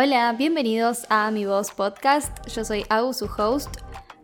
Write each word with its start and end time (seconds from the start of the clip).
Hola, 0.00 0.32
bienvenidos 0.32 1.06
a 1.08 1.28
Mi 1.32 1.44
Voz 1.44 1.72
Podcast. 1.72 2.46
Yo 2.54 2.64
soy 2.64 2.84
Au, 2.88 3.12
su 3.12 3.24
host. 3.36 3.78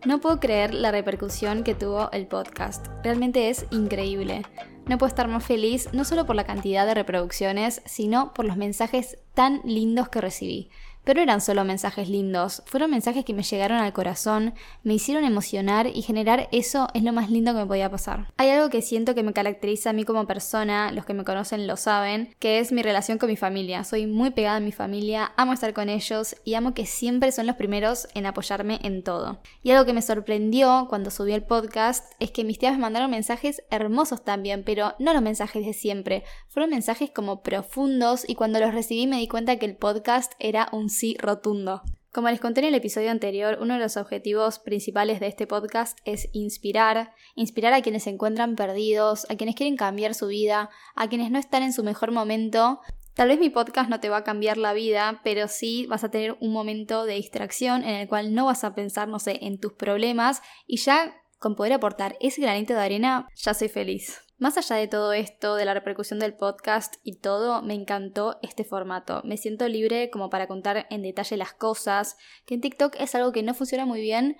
No 0.05 0.21
puedo 0.21 0.39
creer 0.39 0.73
la 0.73 0.89
repercusión 0.89 1.65
que 1.65 1.75
tuvo 1.75 2.09
el 2.13 2.27
podcast. 2.27 2.87
Realmente 3.03 3.49
es 3.49 3.65
increíble. 3.71 4.43
No 4.85 4.97
puedo 4.97 5.09
estar 5.09 5.27
más 5.27 5.43
feliz 5.43 5.89
no 5.91 6.05
solo 6.05 6.25
por 6.25 6.37
la 6.37 6.45
cantidad 6.45 6.85
de 6.85 6.93
reproducciones, 6.93 7.81
sino 7.83 8.33
por 8.33 8.45
los 8.45 8.55
mensajes 8.55 9.17
tan 9.35 9.61
lindos 9.63 10.09
que 10.09 10.21
recibí. 10.21 10.69
Pero 11.05 11.21
eran 11.21 11.39
solo 11.39 11.63
mensajes 11.63 12.09
lindos, 12.09 12.63
fueron 12.65 12.89
mensajes 12.89 13.23
que 13.23 13.35
me 13.35 13.43
llegaron 13.43 13.77
al 13.77 13.93
corazón, 13.93 14.55
me 14.81 14.95
hicieron 14.95 15.23
emocionar 15.23 15.85
y 15.85 16.01
generar 16.01 16.49
eso 16.51 16.87
es 16.95 17.03
lo 17.03 17.13
más 17.13 17.29
lindo 17.29 17.53
que 17.53 17.59
me 17.59 17.65
podía 17.67 17.91
pasar. 17.91 18.33
Hay 18.37 18.49
algo 18.49 18.71
que 18.71 18.81
siento 18.81 19.13
que 19.13 19.21
me 19.21 19.31
caracteriza 19.31 19.91
a 19.91 19.93
mí 19.93 20.03
como 20.03 20.25
persona, 20.25 20.91
los 20.91 21.05
que 21.05 21.13
me 21.13 21.23
conocen 21.23 21.67
lo 21.67 21.77
saben, 21.77 22.33
que 22.39 22.57
es 22.57 22.71
mi 22.71 22.81
relación 22.81 23.19
con 23.19 23.29
mi 23.29 23.35
familia. 23.35 23.83
Soy 23.83 24.07
muy 24.07 24.31
pegada 24.31 24.57
a 24.57 24.61
mi 24.61 24.71
familia, 24.71 25.31
amo 25.37 25.53
estar 25.53 25.75
con 25.75 25.89
ellos 25.89 26.37
y 26.43 26.55
amo 26.55 26.73
que 26.73 26.87
siempre 26.87 27.31
son 27.31 27.45
los 27.45 27.55
primeros 27.55 28.07
en 28.15 28.25
apoyarme 28.25 28.79
en 28.81 29.03
todo. 29.03 29.41
Y 29.61 29.69
algo 29.69 29.85
que 29.85 29.93
me 29.93 30.01
sorprendió 30.01 30.87
cuando 30.89 31.11
subí 31.11 31.33
el 31.33 31.43
podcast 31.43 32.11
es 32.19 32.31
que 32.31 32.43
mis 32.43 32.57
tías 32.57 32.73
me 32.73 32.79
mandaron 32.79 33.11
mensajes 33.11 33.61
hermosos 33.69 34.23
también, 34.23 34.63
pero 34.65 34.95
no 34.97 35.13
los 35.13 35.21
mensajes 35.21 35.67
de 35.67 35.73
siempre, 35.73 36.23
fueron 36.47 36.71
mensajes 36.71 37.11
como 37.11 37.43
profundos 37.43 38.27
y 38.27 38.33
cuando 38.33 38.59
los 38.59 38.73
recibí 38.73 39.05
me 39.05 39.17
cuenta 39.27 39.57
que 39.57 39.65
el 39.65 39.77
podcast 39.77 40.33
era 40.39 40.69
un 40.71 40.89
sí 40.89 41.17
rotundo. 41.19 41.81
Como 42.15 42.29
les 42.29 42.39
conté 42.39 42.61
en 42.61 42.67
el 42.67 42.75
episodio 42.75 43.11
anterior, 43.11 43.57
uno 43.59 43.73
de 43.73 43.81
los 43.81 43.97
objetivos 43.97 44.59
principales 44.59 45.19
de 45.19 45.27
este 45.27 45.47
podcast 45.47 45.99
es 46.05 46.29
inspirar, 46.31 47.11
inspirar 47.35 47.73
a 47.73 47.81
quienes 47.81 48.03
se 48.03 48.09
encuentran 48.09 48.55
perdidos, 48.55 49.25
a 49.29 49.35
quienes 49.35 49.55
quieren 49.55 49.75
cambiar 49.75 50.13
su 50.13 50.27
vida, 50.27 50.69
a 50.95 51.09
quienes 51.09 51.29
no 51.29 51.39
están 51.39 51.61
en 51.61 51.73
su 51.73 51.83
mejor 51.83 52.11
momento. 52.11 52.79
Tal 53.15 53.27
vez 53.27 53.37
mi 53.37 53.49
podcast 53.49 53.89
no 53.89 53.99
te 53.99 54.07
va 54.07 54.17
a 54.17 54.23
cambiar 54.23 54.57
la 54.57 54.71
vida, 54.71 55.19
pero 55.25 55.49
sí 55.49 55.87
vas 55.87 56.05
a 56.05 56.09
tener 56.09 56.37
un 56.39 56.53
momento 56.53 57.03
de 57.03 57.15
distracción 57.15 57.83
en 57.83 57.95
el 57.95 58.07
cual 58.07 58.33
no 58.33 58.45
vas 58.45 58.63
a 58.63 58.75
pensar, 58.75 59.09
no 59.09 59.19
sé, 59.19 59.39
en 59.41 59.59
tus 59.59 59.73
problemas 59.73 60.41
y 60.67 60.77
ya 60.77 61.21
con 61.37 61.55
poder 61.55 61.73
aportar 61.73 62.15
ese 62.21 62.41
granito 62.41 62.73
de 62.73 62.81
arena, 62.81 63.27
ya 63.35 63.53
soy 63.53 63.67
feliz. 63.67 64.24
Más 64.37 64.57
allá 64.57 64.75
de 64.75 64.87
todo 64.89 65.13
esto, 65.13 65.55
de 65.55 65.63
la 65.63 65.73
repercusión 65.73 66.19
del 66.19 66.35
podcast 66.35 66.95
y 67.03 67.19
todo, 67.19 67.61
me 67.61 67.73
encantó 67.73 68.37
este 68.41 68.65
formato. 68.65 69.21
Me 69.23 69.37
siento 69.37 69.67
libre 69.69 70.09
como 70.09 70.29
para 70.29 70.47
contar 70.47 70.87
en 70.89 71.03
detalle 71.03 71.37
las 71.37 71.53
cosas, 71.53 72.17
que 72.45 72.55
en 72.55 72.61
TikTok 72.61 72.95
es 72.99 73.15
algo 73.15 73.31
que 73.31 73.43
no 73.43 73.53
funciona 73.53 73.85
muy 73.85 74.01
bien 74.01 74.37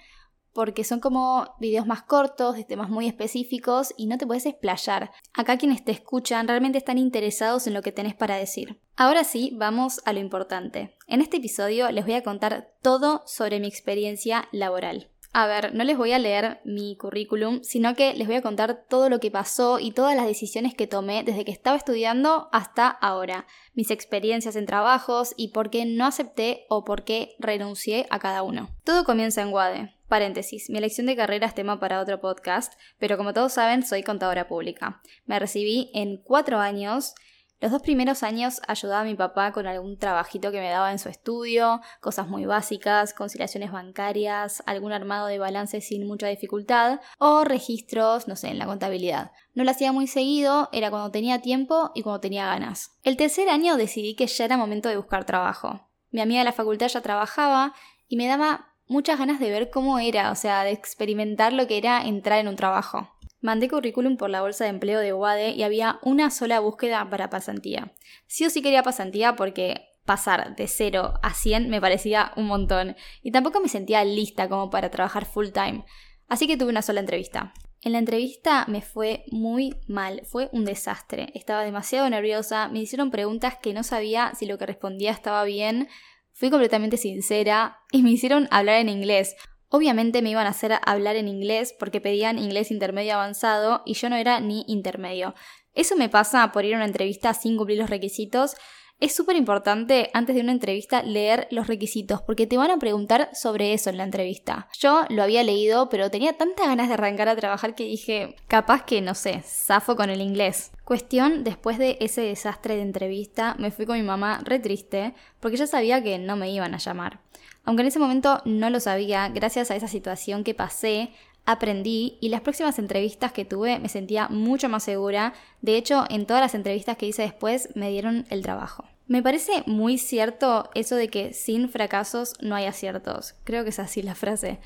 porque 0.55 0.85
son 0.85 1.01
como 1.01 1.53
videos 1.59 1.85
más 1.85 2.03
cortos, 2.03 2.55
de 2.55 2.63
temas 2.63 2.89
muy 2.89 3.07
específicos 3.07 3.93
y 3.97 4.07
no 4.07 4.17
te 4.17 4.25
puedes 4.25 4.45
explayar. 4.45 5.11
Acá 5.33 5.57
quienes 5.57 5.83
te 5.83 5.91
escuchan 5.91 6.47
realmente 6.47 6.77
están 6.77 6.97
interesados 6.97 7.67
en 7.67 7.73
lo 7.73 7.81
que 7.81 7.91
tenés 7.91 8.15
para 8.15 8.37
decir. 8.37 8.79
Ahora 8.95 9.25
sí, 9.25 9.51
vamos 9.53 9.99
a 10.05 10.13
lo 10.13 10.21
importante. 10.21 10.95
En 11.07 11.19
este 11.19 11.37
episodio 11.37 11.91
les 11.91 12.05
voy 12.05 12.13
a 12.13 12.23
contar 12.23 12.71
todo 12.81 13.23
sobre 13.25 13.59
mi 13.59 13.67
experiencia 13.67 14.47
laboral. 14.53 15.09
A 15.37 15.47
ver, 15.47 15.75
no 15.75 15.83
les 15.83 15.97
voy 15.97 16.13
a 16.13 16.17
leer 16.17 16.61
mi 16.63 16.95
currículum, 16.95 17.59
sino 17.61 17.93
que 17.93 18.13
les 18.13 18.25
voy 18.25 18.37
a 18.37 18.41
contar 18.41 18.85
todo 18.87 19.09
lo 19.09 19.19
que 19.19 19.31
pasó 19.31 19.79
y 19.79 19.91
todas 19.91 20.15
las 20.15 20.27
decisiones 20.27 20.73
que 20.73 20.87
tomé 20.87 21.25
desde 21.25 21.43
que 21.43 21.51
estaba 21.51 21.75
estudiando 21.75 22.47
hasta 22.53 22.87
ahora, 22.87 23.45
mis 23.73 23.91
experiencias 23.91 24.55
en 24.55 24.65
trabajos 24.65 25.33
y 25.35 25.49
por 25.49 25.69
qué 25.71 25.83
no 25.83 26.05
acepté 26.05 26.65
o 26.69 26.85
por 26.85 27.03
qué 27.03 27.35
renuncié 27.37 28.07
a 28.11 28.19
cada 28.19 28.43
uno. 28.43 28.69
Todo 28.85 29.03
comienza 29.03 29.41
en 29.41 29.49
Wade. 29.49 29.93
Paréntesis, 30.07 30.69
mi 30.69 30.77
elección 30.77 31.05
de 31.05 31.17
carrera 31.17 31.47
es 31.47 31.53
tema 31.53 31.81
para 31.81 31.99
otro 31.99 32.21
podcast, 32.21 32.79
pero 32.97 33.17
como 33.17 33.33
todos 33.33 33.51
saben, 33.51 33.85
soy 33.85 34.03
contadora 34.03 34.47
pública. 34.47 35.01
Me 35.25 35.37
recibí 35.37 35.91
en 35.93 36.15
cuatro 36.15 36.59
años 36.59 37.13
los 37.61 37.71
dos 37.71 37.81
primeros 37.81 38.21
años 38.21 38.61
ayudaba 38.67 39.01
a 39.01 39.05
mi 39.05 39.15
papá 39.15 39.53
con 39.53 39.65
algún 39.65 39.97
trabajito 39.97 40.51
que 40.51 40.59
me 40.59 40.69
daba 40.69 40.91
en 40.91 40.99
su 40.99 41.07
estudio, 41.07 41.81
cosas 42.01 42.27
muy 42.27 42.45
básicas, 42.45 43.13
conciliaciones 43.13 43.71
bancarias, 43.71 44.61
algún 44.65 44.91
armado 44.91 45.27
de 45.27 45.39
balance 45.39 45.79
sin 45.79 46.05
mucha 46.05 46.27
dificultad 46.27 46.99
o 47.17 47.45
registros, 47.45 48.27
no 48.27 48.35
sé, 48.35 48.49
en 48.49 48.59
la 48.59 48.65
contabilidad. 48.65 49.31
No 49.53 49.63
lo 49.63 49.71
hacía 49.71 49.93
muy 49.93 50.07
seguido, 50.07 50.67
era 50.73 50.89
cuando 50.89 51.11
tenía 51.11 51.41
tiempo 51.41 51.91
y 51.95 52.01
cuando 52.01 52.19
tenía 52.19 52.45
ganas. 52.45 52.97
El 53.03 53.15
tercer 53.15 53.47
año 53.49 53.77
decidí 53.77 54.15
que 54.15 54.27
ya 54.27 54.45
era 54.45 54.57
momento 54.57 54.89
de 54.89 54.97
buscar 54.97 55.25
trabajo. 55.25 55.89
Mi 56.11 56.21
amiga 56.21 56.39
de 56.39 56.45
la 56.45 56.53
facultad 56.53 56.89
ya 56.89 57.01
trabajaba 57.01 57.73
y 58.07 58.17
me 58.17 58.27
daba 58.27 58.75
muchas 58.87 59.17
ganas 59.17 59.39
de 59.39 59.49
ver 59.49 59.69
cómo 59.69 59.99
era, 59.99 60.31
o 60.31 60.35
sea, 60.35 60.63
de 60.63 60.71
experimentar 60.71 61.53
lo 61.53 61.67
que 61.67 61.77
era 61.77 62.05
entrar 62.05 62.39
en 62.39 62.47
un 62.47 62.55
trabajo. 62.55 63.14
Mandé 63.45 63.69
currículum 63.69 64.17
por 64.17 64.31
la 64.31 64.41
bolsa 64.41 64.63
de 64.63 64.71
empleo 64.71 64.99
de 64.99 65.13
UADE 65.13 65.51
y 65.51 65.61
había 65.61 65.99
una 66.01 66.31
sola 66.31 66.59
búsqueda 66.59 67.07
para 67.11 67.29
pasantía. 67.29 67.93
Sí 68.25 68.43
o 68.43 68.49
sí 68.49 68.63
quería 68.63 68.81
pasantía 68.81 69.35
porque 69.35 69.87
pasar 70.03 70.55
de 70.55 70.67
0 70.67 71.13
a 71.21 71.31
100 71.31 71.69
me 71.69 71.79
parecía 71.79 72.31
un 72.37 72.47
montón 72.47 72.95
y 73.21 73.29
tampoco 73.29 73.59
me 73.59 73.69
sentía 73.69 74.03
lista 74.03 74.49
como 74.49 74.71
para 74.71 74.89
trabajar 74.89 75.25
full 75.25 75.49
time. 75.49 75.85
Así 76.27 76.47
que 76.47 76.57
tuve 76.57 76.71
una 76.71 76.81
sola 76.81 77.01
entrevista. 77.01 77.53
En 77.83 77.91
la 77.91 77.99
entrevista 77.99 78.65
me 78.67 78.81
fue 78.81 79.25
muy 79.29 79.75
mal, 79.87 80.23
fue 80.25 80.49
un 80.51 80.65
desastre. 80.65 81.29
Estaba 81.35 81.63
demasiado 81.63 82.09
nerviosa, 82.09 82.67
me 82.69 82.79
hicieron 82.79 83.11
preguntas 83.11 83.59
que 83.61 83.75
no 83.75 83.83
sabía 83.83 84.33
si 84.33 84.47
lo 84.47 84.57
que 84.57 84.65
respondía 84.65 85.11
estaba 85.11 85.43
bien. 85.43 85.87
Fui 86.33 86.49
completamente 86.49 86.97
sincera 86.97 87.77
y 87.91 88.01
me 88.01 88.09
hicieron 88.09 88.47
hablar 88.49 88.77
en 88.77 88.89
inglés. 88.89 89.35
Obviamente 89.69 90.21
me 90.21 90.29
iban 90.29 90.47
a 90.47 90.51
hacer 90.51 90.73
hablar 90.85 91.15
en 91.15 91.27
inglés 91.27 91.75
porque 91.77 92.01
pedían 92.01 92.39
inglés 92.39 92.71
intermedio 92.71 93.15
avanzado 93.15 93.81
y 93.85 93.95
yo 93.95 94.09
no 94.09 94.15
era 94.15 94.39
ni 94.39 94.63
intermedio. 94.67 95.33
Eso 95.73 95.95
me 95.97 96.09
pasa 96.09 96.51
por 96.51 96.65
ir 96.65 96.73
a 96.73 96.77
una 96.77 96.85
entrevista 96.85 97.33
sin 97.33 97.57
cumplir 97.57 97.79
los 97.79 97.89
requisitos. 97.89 98.55
Es 99.01 99.13
súper 99.13 99.35
importante 99.35 100.09
antes 100.13 100.35
de 100.35 100.41
una 100.41 100.53
entrevista 100.53 101.03
leer 101.03 101.49
los 101.51 101.67
requisitos 101.67 102.21
porque 102.21 102.47
te 102.47 102.57
van 102.57 102.71
a 102.71 102.77
preguntar 102.77 103.29
sobre 103.33 103.73
eso 103.73 103.89
en 103.89 103.97
la 103.97 104.05
entrevista. 104.05 104.69
Yo 104.79 105.03
lo 105.09 105.21
había 105.21 105.43
leído 105.43 105.89
pero 105.89 106.09
tenía 106.09 106.37
tantas 106.37 106.67
ganas 106.67 106.87
de 106.87 106.93
arrancar 106.93 107.27
a 107.27 107.35
trabajar 107.35 107.75
que 107.75 107.83
dije, 107.83 108.37
capaz 108.47 108.85
que 108.85 109.01
no 109.01 109.13
sé, 109.13 109.41
zafo 109.41 109.97
con 109.97 110.09
el 110.09 110.21
inglés. 110.21 110.71
Cuestión, 110.85 111.43
después 111.43 111.77
de 111.77 111.97
ese 111.99 112.21
desastre 112.21 112.77
de 112.77 112.83
entrevista 112.83 113.55
me 113.59 113.71
fui 113.71 113.85
con 113.85 113.97
mi 113.97 114.03
mamá 114.03 114.39
re 114.45 114.59
triste 114.59 115.13
porque 115.41 115.57
ya 115.57 115.67
sabía 115.67 116.01
que 116.01 116.17
no 116.17 116.37
me 116.37 116.49
iban 116.49 116.73
a 116.73 116.77
llamar. 116.77 117.19
Aunque 117.65 117.81
en 117.81 117.87
ese 117.87 117.99
momento 117.99 118.41
no 118.45 118.69
lo 118.69 118.79
sabía, 118.79 119.27
gracias 119.27 119.71
a 119.71 119.75
esa 119.75 119.89
situación 119.89 120.45
que 120.45 120.53
pasé, 120.53 121.09
aprendí 121.45 122.17
y 122.21 122.29
las 122.29 122.41
próximas 122.41 122.79
entrevistas 122.79 123.31
que 123.31 123.45
tuve 123.45 123.79
me 123.79 123.89
sentía 123.89 124.27
mucho 124.27 124.69
más 124.69 124.83
segura. 124.83 125.33
De 125.61 125.77
hecho, 125.77 126.05
en 126.09 126.25
todas 126.25 126.41
las 126.41 126.55
entrevistas 126.55 126.97
que 126.97 127.07
hice 127.07 127.21
después 127.21 127.69
me 127.75 127.89
dieron 127.89 128.25
el 128.29 128.41
trabajo. 128.41 128.85
Me 129.07 129.21
parece 129.21 129.63
muy 129.67 129.99
cierto 129.99 130.69
eso 130.73 130.95
de 130.95 131.09
que 131.09 131.33
sin 131.33 131.69
fracasos 131.69 132.33
no 132.41 132.55
hay 132.55 132.65
aciertos. 132.65 133.35
Creo 133.43 133.63
que 133.63 133.69
es 133.69 133.79
así 133.79 134.01
la 134.01 134.15
frase. 134.15 134.59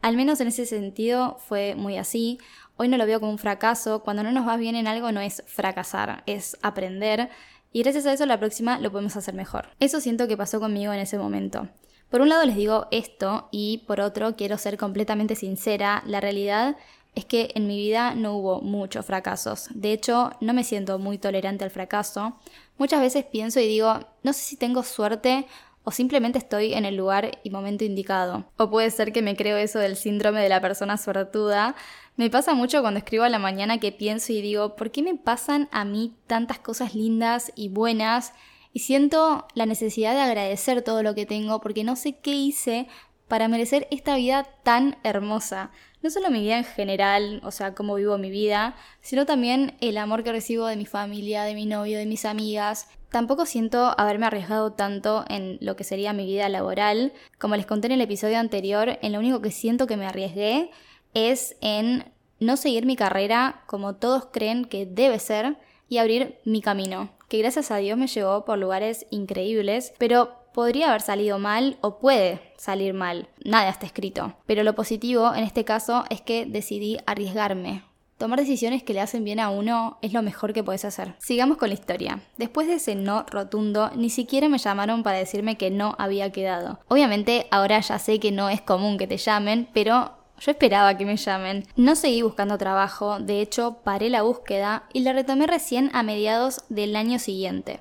Al 0.00 0.16
menos 0.16 0.40
en 0.40 0.48
ese 0.48 0.64
sentido 0.64 1.36
fue 1.46 1.74
muy 1.74 1.98
así. 1.98 2.38
Hoy 2.76 2.88
no 2.88 2.96
lo 2.96 3.06
veo 3.06 3.20
como 3.20 3.32
un 3.32 3.38
fracaso. 3.38 4.02
Cuando 4.02 4.22
no 4.22 4.32
nos 4.32 4.48
va 4.48 4.56
bien 4.56 4.76
en 4.76 4.86
algo 4.86 5.12
no 5.12 5.20
es 5.20 5.44
fracasar, 5.46 6.22
es 6.26 6.56
aprender. 6.62 7.28
Y 7.72 7.82
gracias 7.82 8.06
a 8.06 8.12
eso 8.14 8.24
la 8.24 8.38
próxima 8.38 8.78
lo 8.78 8.90
podemos 8.90 9.16
hacer 9.16 9.34
mejor. 9.34 9.68
Eso 9.78 10.00
siento 10.00 10.26
que 10.26 10.36
pasó 10.38 10.58
conmigo 10.58 10.92
en 10.92 11.00
ese 11.00 11.18
momento. 11.18 11.68
Por 12.12 12.20
un 12.20 12.28
lado 12.28 12.44
les 12.44 12.56
digo 12.56 12.88
esto 12.90 13.48
y 13.50 13.84
por 13.86 14.02
otro 14.02 14.36
quiero 14.36 14.58
ser 14.58 14.76
completamente 14.76 15.34
sincera, 15.34 16.02
la 16.04 16.20
realidad 16.20 16.76
es 17.14 17.24
que 17.24 17.52
en 17.54 17.66
mi 17.66 17.78
vida 17.78 18.14
no 18.14 18.34
hubo 18.34 18.60
muchos 18.60 19.06
fracasos. 19.06 19.68
De 19.70 19.94
hecho, 19.94 20.32
no 20.42 20.52
me 20.52 20.62
siento 20.62 20.98
muy 20.98 21.16
tolerante 21.16 21.64
al 21.64 21.70
fracaso. 21.70 22.36
Muchas 22.76 23.00
veces 23.00 23.24
pienso 23.24 23.60
y 23.60 23.66
digo, 23.66 23.98
no 24.24 24.34
sé 24.34 24.40
si 24.40 24.56
tengo 24.58 24.82
suerte 24.82 25.46
o 25.84 25.90
simplemente 25.90 26.38
estoy 26.38 26.74
en 26.74 26.84
el 26.84 26.96
lugar 26.96 27.38
y 27.44 27.48
momento 27.48 27.84
indicado. 27.84 28.44
O 28.58 28.68
puede 28.68 28.90
ser 28.90 29.14
que 29.14 29.22
me 29.22 29.34
creo 29.34 29.56
eso 29.56 29.78
del 29.78 29.96
síndrome 29.96 30.42
de 30.42 30.50
la 30.50 30.60
persona 30.60 30.98
suertuda. 30.98 31.74
Me 32.16 32.28
pasa 32.28 32.52
mucho 32.52 32.82
cuando 32.82 32.98
escribo 32.98 33.24
a 33.24 33.30
la 33.30 33.38
mañana 33.38 33.80
que 33.80 33.90
pienso 33.90 34.34
y 34.34 34.42
digo, 34.42 34.76
¿por 34.76 34.90
qué 34.90 35.02
me 35.02 35.14
pasan 35.14 35.66
a 35.72 35.86
mí 35.86 36.14
tantas 36.26 36.58
cosas 36.58 36.94
lindas 36.94 37.52
y 37.54 37.70
buenas 37.70 38.34
y 38.72 38.80
siento 38.80 39.46
la 39.54 39.66
necesidad 39.66 40.14
de 40.14 40.20
agradecer 40.20 40.82
todo 40.82 41.02
lo 41.02 41.14
que 41.14 41.26
tengo 41.26 41.60
porque 41.60 41.84
no 41.84 41.96
sé 41.96 42.18
qué 42.18 42.32
hice 42.32 42.88
para 43.28 43.48
merecer 43.48 43.88
esta 43.90 44.16
vida 44.16 44.46
tan 44.62 44.98
hermosa. 45.04 45.70
No 46.02 46.10
solo 46.10 46.30
mi 46.30 46.40
vida 46.40 46.58
en 46.58 46.64
general, 46.64 47.40
o 47.44 47.50
sea, 47.50 47.74
cómo 47.74 47.94
vivo 47.94 48.18
mi 48.18 48.30
vida, 48.30 48.74
sino 49.00 49.24
también 49.24 49.74
el 49.80 49.96
amor 49.96 50.22
que 50.22 50.32
recibo 50.32 50.66
de 50.66 50.76
mi 50.76 50.84
familia, 50.84 51.44
de 51.44 51.54
mi 51.54 51.64
novio, 51.64 51.96
de 51.96 52.06
mis 52.06 52.24
amigas. 52.24 52.88
Tampoco 53.10 53.46
siento 53.46 53.94
haberme 53.98 54.26
arriesgado 54.26 54.72
tanto 54.72 55.24
en 55.28 55.58
lo 55.60 55.76
que 55.76 55.84
sería 55.84 56.12
mi 56.12 56.26
vida 56.26 56.48
laboral. 56.48 57.12
Como 57.38 57.56
les 57.56 57.66
conté 57.66 57.86
en 57.86 57.92
el 57.92 58.00
episodio 58.00 58.38
anterior, 58.38 58.98
en 59.00 59.12
lo 59.12 59.18
único 59.18 59.40
que 59.40 59.50
siento 59.50 59.86
que 59.86 59.96
me 59.96 60.06
arriesgué 60.06 60.70
es 61.14 61.56
en 61.60 62.12
no 62.40 62.56
seguir 62.56 62.84
mi 62.84 62.96
carrera 62.96 63.62
como 63.66 63.94
todos 63.94 64.26
creen 64.32 64.64
que 64.64 64.84
debe 64.84 65.18
ser 65.18 65.56
y 65.88 65.98
abrir 65.98 66.38
mi 66.44 66.60
camino, 66.60 67.10
que 67.32 67.38
gracias 67.38 67.70
a 67.70 67.78
Dios 67.78 67.96
me 67.96 68.08
llevó 68.08 68.44
por 68.44 68.58
lugares 68.58 69.06
increíbles, 69.08 69.94
pero 69.96 70.34
podría 70.52 70.90
haber 70.90 71.00
salido 71.00 71.38
mal 71.38 71.78
o 71.80 71.98
puede 71.98 72.42
salir 72.58 72.92
mal. 72.92 73.30
Nada 73.42 73.70
está 73.70 73.86
escrito. 73.86 74.34
Pero 74.44 74.64
lo 74.64 74.74
positivo 74.74 75.34
en 75.34 75.42
este 75.42 75.64
caso 75.64 76.04
es 76.10 76.20
que 76.20 76.44
decidí 76.44 76.98
arriesgarme. 77.06 77.84
tomar 78.18 78.38
decisiones 78.38 78.82
que 78.82 78.92
le 78.92 79.00
hacen 79.00 79.24
bien 79.24 79.40
a 79.40 79.48
uno 79.48 79.96
es 80.02 80.12
lo 80.12 80.20
mejor 80.22 80.52
que 80.52 80.62
puedes 80.62 80.84
hacer. 80.84 81.14
Sigamos 81.20 81.56
con 81.56 81.70
la 81.70 81.74
historia. 81.74 82.20
Después 82.36 82.66
de 82.66 82.74
ese 82.74 82.96
no 82.96 83.24
rotundo, 83.30 83.90
ni 83.96 84.10
siquiera 84.10 84.50
me 84.50 84.58
llamaron 84.58 85.02
para 85.02 85.16
decirme 85.16 85.56
que 85.56 85.70
no 85.70 85.96
había 85.98 86.30
quedado. 86.32 86.80
Obviamente 86.88 87.46
ahora 87.50 87.80
ya 87.80 87.98
sé 87.98 88.20
que 88.20 88.30
no 88.30 88.50
es 88.50 88.60
común 88.60 88.98
que 88.98 89.06
te 89.06 89.16
llamen, 89.16 89.70
pero 89.72 90.21
yo 90.44 90.50
esperaba 90.50 90.96
que 90.96 91.06
me 91.06 91.16
llamen. 91.16 91.64
No 91.76 91.94
seguí 91.94 92.22
buscando 92.22 92.58
trabajo, 92.58 93.20
de 93.20 93.40
hecho 93.40 93.78
paré 93.84 94.10
la 94.10 94.22
búsqueda 94.22 94.84
y 94.92 95.00
la 95.00 95.12
retomé 95.12 95.46
recién 95.46 95.90
a 95.92 96.02
mediados 96.02 96.64
del 96.68 96.96
año 96.96 97.18
siguiente, 97.20 97.80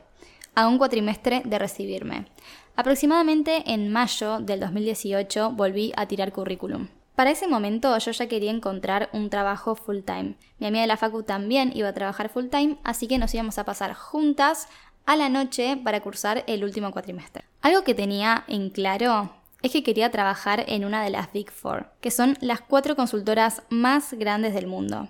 a 0.54 0.68
un 0.68 0.78
cuatrimestre 0.78 1.42
de 1.44 1.58
recibirme. 1.58 2.28
Aproximadamente 2.76 3.64
en 3.66 3.92
mayo 3.92 4.40
del 4.40 4.60
2018 4.60 5.52
volví 5.52 5.92
a 5.96 6.06
tirar 6.06 6.32
currículum. 6.32 6.90
Para 7.16 7.32
ese 7.32 7.48
momento 7.48 7.98
yo 7.98 8.12
ya 8.12 8.28
quería 8.28 8.52
encontrar 8.52 9.10
un 9.12 9.30
trabajo 9.30 9.76
full 9.76 10.02
time. 10.06 10.36
Mi 10.60 10.68
amiga 10.68 10.82
de 10.82 10.88
la 10.88 10.98
facu 10.98 11.24
también 11.24 11.72
iba 11.76 11.90
a 11.90 11.94
trabajar 11.94 12.30
full 12.30 12.48
time, 12.48 12.78
así 12.84 13.08
que 13.08 13.18
nos 13.18 13.34
íbamos 13.34 13.58
a 13.58 13.66
pasar 13.66 13.96
juntas 13.96 14.68
a 15.06 15.16
la 15.16 15.30
noche 15.30 15.78
para 15.84 16.02
cursar 16.02 16.44
el 16.48 16.64
último 16.64 16.92
cuatrimestre. 16.92 17.44
Algo 17.62 17.84
que 17.84 17.96
tenía 17.96 18.44
en 18.48 18.70
claro 18.70 19.32
es 19.62 19.72
que 19.72 19.84
quería 19.84 20.12
trabajar 20.12 20.66
en 20.68 20.86
una 20.86 21.04
de 21.04 21.10
las 21.10 21.32
Big 21.32 21.52
Four, 21.52 21.92
que 22.02 22.12
son 22.12 22.38
las 22.42 22.62
cuatro 22.62 22.96
consultoras 22.96 23.64
más 23.70 24.14
grandes 24.14 24.54
del 24.54 24.68
mundo. 24.68 25.10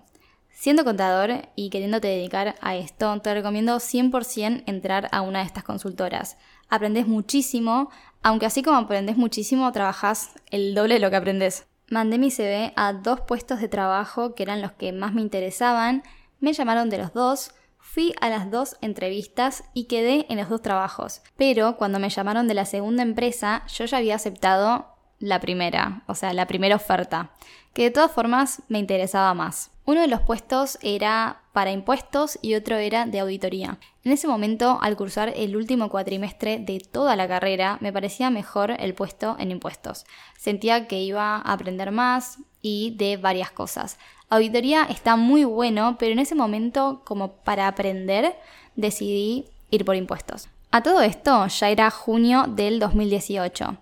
Siendo 0.51 0.83
contador 0.83 1.47
y 1.55 1.69
queriéndote 1.69 2.07
dedicar 2.07 2.55
a 2.61 2.75
esto, 2.75 3.19
te 3.21 3.33
recomiendo 3.33 3.77
100% 3.77 4.63
entrar 4.67 5.09
a 5.11 5.21
una 5.21 5.39
de 5.39 5.45
estas 5.45 5.63
consultoras. 5.63 6.37
Aprendes 6.69 7.07
muchísimo, 7.07 7.89
aunque 8.21 8.45
así 8.45 8.61
como 8.61 8.77
aprendes 8.77 9.17
muchísimo, 9.17 9.71
trabajas 9.71 10.31
el 10.51 10.75
doble 10.75 10.95
de 10.95 10.99
lo 10.99 11.09
que 11.09 11.15
aprendes. 11.15 11.65
Mandé 11.89 12.17
mi 12.17 12.29
CV 12.29 12.73
a 12.75 12.93
dos 12.93 13.21
puestos 13.21 13.59
de 13.59 13.69
trabajo 13.69 14.35
que 14.35 14.43
eran 14.43 14.61
los 14.61 14.71
que 14.73 14.91
más 14.93 15.13
me 15.13 15.21
interesaban, 15.21 16.03
me 16.39 16.53
llamaron 16.53 16.89
de 16.89 16.99
los 16.99 17.13
dos, 17.13 17.51
fui 17.93 18.13
a 18.21 18.29
las 18.29 18.49
dos 18.49 18.77
entrevistas 18.79 19.65
y 19.73 19.83
quedé 19.83 20.25
en 20.29 20.37
los 20.37 20.47
dos 20.47 20.61
trabajos. 20.61 21.21
Pero 21.35 21.75
cuando 21.75 21.99
me 21.99 22.09
llamaron 22.09 22.47
de 22.47 22.53
la 22.53 22.63
segunda 22.63 23.03
empresa, 23.03 23.63
yo 23.67 23.83
ya 23.83 23.97
había 23.97 24.15
aceptado 24.15 24.95
la 25.19 25.41
primera, 25.41 26.03
o 26.07 26.15
sea, 26.15 26.33
la 26.33 26.47
primera 26.47 26.77
oferta, 26.77 27.31
que 27.73 27.83
de 27.83 27.91
todas 27.91 28.11
formas 28.11 28.63
me 28.69 28.79
interesaba 28.79 29.33
más. 29.33 29.71
Uno 29.83 29.99
de 29.99 30.07
los 30.07 30.21
puestos 30.21 30.79
era 30.81 31.41
para 31.51 31.71
impuestos 31.71 32.39
y 32.41 32.55
otro 32.55 32.77
era 32.77 33.05
de 33.05 33.19
auditoría. 33.19 33.77
En 34.05 34.13
ese 34.13 34.27
momento, 34.27 34.79
al 34.81 34.95
cursar 34.95 35.33
el 35.35 35.57
último 35.57 35.89
cuatrimestre 35.89 36.59
de 36.59 36.79
toda 36.79 37.17
la 37.17 37.27
carrera, 37.27 37.77
me 37.81 37.91
parecía 37.91 38.29
mejor 38.29 38.71
el 38.79 38.93
puesto 38.93 39.35
en 39.37 39.51
impuestos. 39.51 40.05
Sentía 40.37 40.87
que 40.87 41.01
iba 41.01 41.35
a 41.35 41.51
aprender 41.51 41.91
más 41.91 42.39
y 42.61 42.95
de 42.97 43.17
varias 43.17 43.51
cosas. 43.51 43.97
Auditoría 44.31 44.83
está 44.83 45.17
muy 45.17 45.43
bueno, 45.43 45.97
pero 45.99 46.13
en 46.13 46.19
ese 46.19 46.35
momento, 46.35 47.01
como 47.03 47.33
para 47.33 47.67
aprender, 47.67 48.33
decidí 48.77 49.43
ir 49.71 49.83
por 49.83 49.97
impuestos. 49.97 50.47
A 50.71 50.81
todo 50.83 51.01
esto 51.01 51.47
ya 51.47 51.69
era 51.69 51.91
junio 51.91 52.45
del 52.47 52.79
2018. 52.79 53.75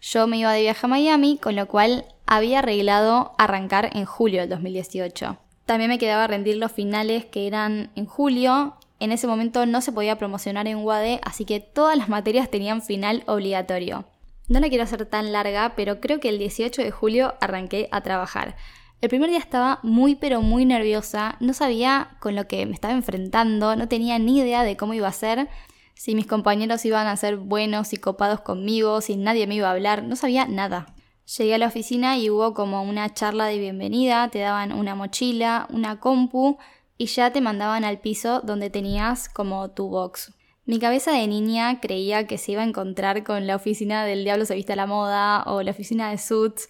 Yo 0.00 0.28
me 0.28 0.38
iba 0.38 0.52
de 0.52 0.60
viaje 0.60 0.86
a 0.86 0.88
Miami, 0.88 1.38
con 1.38 1.56
lo 1.56 1.66
cual 1.66 2.04
había 2.24 2.60
arreglado 2.60 3.32
arrancar 3.36 3.90
en 3.96 4.04
julio 4.04 4.42
del 4.42 4.50
2018. 4.50 5.38
También 5.64 5.90
me 5.90 5.98
quedaba 5.98 6.28
rendir 6.28 6.56
los 6.58 6.70
finales 6.70 7.24
que 7.24 7.48
eran 7.48 7.90
en 7.96 8.06
julio. 8.06 8.76
En 9.00 9.10
ese 9.10 9.26
momento 9.26 9.66
no 9.66 9.80
se 9.80 9.90
podía 9.90 10.18
promocionar 10.18 10.68
en 10.68 10.84
UAD, 10.84 11.18
así 11.24 11.44
que 11.44 11.58
todas 11.58 11.98
las 11.98 12.08
materias 12.08 12.48
tenían 12.48 12.80
final 12.80 13.24
obligatorio. 13.26 14.04
No 14.46 14.60
la 14.60 14.68
quiero 14.68 14.84
hacer 14.84 15.04
tan 15.06 15.32
larga, 15.32 15.72
pero 15.74 16.00
creo 16.00 16.20
que 16.20 16.28
el 16.28 16.38
18 16.38 16.80
de 16.80 16.92
julio 16.92 17.34
arranqué 17.40 17.88
a 17.90 18.02
trabajar. 18.02 18.54
El 19.02 19.10
primer 19.10 19.28
día 19.28 19.38
estaba 19.38 19.78
muy 19.82 20.14
pero 20.14 20.40
muy 20.40 20.64
nerviosa, 20.64 21.36
no 21.40 21.52
sabía 21.52 22.16
con 22.18 22.34
lo 22.34 22.48
que 22.48 22.64
me 22.64 22.72
estaba 22.72 22.94
enfrentando, 22.94 23.76
no 23.76 23.88
tenía 23.88 24.18
ni 24.18 24.38
idea 24.38 24.62
de 24.62 24.76
cómo 24.76 24.94
iba 24.94 25.08
a 25.08 25.12
ser, 25.12 25.48
si 25.94 26.14
mis 26.14 26.26
compañeros 26.26 26.84
iban 26.84 27.06
a 27.06 27.16
ser 27.16 27.36
buenos 27.36 27.92
y 27.92 27.98
copados 27.98 28.40
conmigo, 28.40 29.00
si 29.00 29.16
nadie 29.16 29.46
me 29.46 29.54
iba 29.54 29.68
a 29.68 29.72
hablar, 29.72 30.02
no 30.02 30.16
sabía 30.16 30.46
nada. 30.46 30.94
Llegué 31.38 31.54
a 31.54 31.58
la 31.58 31.66
oficina 31.66 32.16
y 32.16 32.30
hubo 32.30 32.54
como 32.54 32.82
una 32.82 33.12
charla 33.12 33.46
de 33.46 33.58
bienvenida, 33.58 34.28
te 34.28 34.38
daban 34.38 34.72
una 34.72 34.94
mochila, 34.94 35.66
una 35.70 35.98
compu 36.00 36.58
y 36.98 37.06
ya 37.06 37.32
te 37.32 37.40
mandaban 37.40 37.84
al 37.84 37.98
piso 37.98 38.40
donde 38.40 38.70
tenías 38.70 39.28
como 39.28 39.70
tu 39.70 39.88
box. 39.88 40.32
Mi 40.66 40.78
cabeza 40.78 41.12
de 41.12 41.26
niña 41.26 41.80
creía 41.80 42.26
que 42.26 42.38
se 42.38 42.52
iba 42.52 42.62
a 42.62 42.66
encontrar 42.66 43.24
con 43.24 43.46
la 43.46 43.56
oficina 43.56 44.04
del 44.04 44.24
Diablo 44.24 44.44
se 44.46 44.54
viste 44.54 44.72
a 44.72 44.76
la 44.76 44.86
moda 44.86 45.44
o 45.46 45.62
la 45.62 45.70
oficina 45.70 46.10
de 46.10 46.18
Suits, 46.18 46.68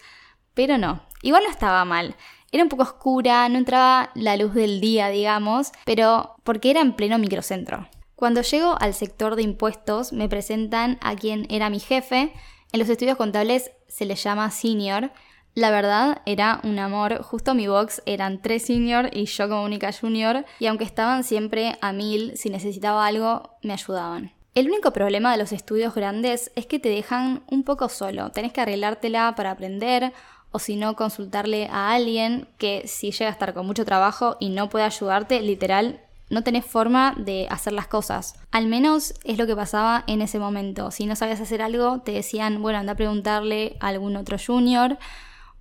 pero 0.56 0.78
no, 0.78 1.02
igual 1.22 1.44
no 1.44 1.50
estaba 1.50 1.84
mal. 1.84 2.16
Era 2.50 2.62
un 2.62 2.70
poco 2.70 2.82
oscura, 2.82 3.48
no 3.48 3.58
entraba 3.58 4.10
la 4.14 4.36
luz 4.36 4.54
del 4.54 4.80
día, 4.80 5.08
digamos, 5.08 5.70
pero 5.84 6.36
porque 6.42 6.70
era 6.70 6.80
en 6.80 6.94
pleno 6.94 7.18
microcentro. 7.18 7.88
Cuando 8.14 8.40
llego 8.40 8.74
al 8.80 8.94
sector 8.94 9.36
de 9.36 9.42
impuestos 9.42 10.14
me 10.14 10.28
presentan 10.28 10.98
a 11.02 11.14
quien 11.14 11.46
era 11.50 11.68
mi 11.68 11.78
jefe, 11.78 12.32
en 12.72 12.80
los 12.80 12.88
estudios 12.88 13.18
contables 13.18 13.70
se 13.86 14.06
le 14.06 14.14
llama 14.14 14.50
senior. 14.50 15.12
La 15.54 15.70
verdad 15.70 16.22
era 16.24 16.60
un 16.64 16.78
amor, 16.78 17.22
justo 17.22 17.54
mi 17.54 17.66
box 17.66 18.02
eran 18.06 18.40
tres 18.40 18.64
senior 18.64 19.10
y 19.12 19.26
yo 19.26 19.48
como 19.48 19.64
única 19.64 19.92
junior, 19.92 20.46
y 20.58 20.66
aunque 20.66 20.84
estaban 20.84 21.22
siempre 21.22 21.76
a 21.82 21.92
mil, 21.92 22.36
si 22.36 22.48
necesitaba 22.48 23.06
algo, 23.06 23.58
me 23.62 23.74
ayudaban. 23.74 24.32
El 24.54 24.68
único 24.68 24.90
problema 24.94 25.32
de 25.32 25.36
los 25.36 25.52
estudios 25.52 25.94
grandes 25.94 26.50
es 26.56 26.64
que 26.64 26.78
te 26.78 26.88
dejan 26.88 27.44
un 27.50 27.62
poco 27.62 27.90
solo, 27.90 28.30
tenés 28.32 28.54
que 28.54 28.62
arreglártela 28.62 29.34
para 29.34 29.50
aprender 29.50 30.14
o 30.50 30.58
si 30.58 30.76
no 30.76 30.96
consultarle 30.96 31.68
a 31.70 31.92
alguien 31.92 32.48
que 32.58 32.86
si 32.86 33.10
llega 33.10 33.28
a 33.28 33.32
estar 33.32 33.54
con 33.54 33.66
mucho 33.66 33.84
trabajo 33.84 34.36
y 34.40 34.48
no 34.50 34.68
puede 34.68 34.84
ayudarte, 34.84 35.40
literal 35.40 36.00
no 36.28 36.42
tenés 36.42 36.64
forma 36.64 37.14
de 37.16 37.46
hacer 37.50 37.72
las 37.72 37.86
cosas. 37.86 38.34
Al 38.50 38.66
menos 38.66 39.14
es 39.24 39.38
lo 39.38 39.46
que 39.46 39.54
pasaba 39.54 40.02
en 40.06 40.22
ese 40.22 40.38
momento. 40.38 40.90
Si 40.90 41.06
no 41.06 41.14
sabías 41.14 41.40
hacer 41.40 41.62
algo, 41.62 42.00
te 42.00 42.12
decían, 42.12 42.60
bueno, 42.62 42.78
anda 42.78 42.92
a 42.92 42.96
preguntarle 42.96 43.76
a 43.80 43.88
algún 43.88 44.16
otro 44.16 44.36
junior 44.44 44.98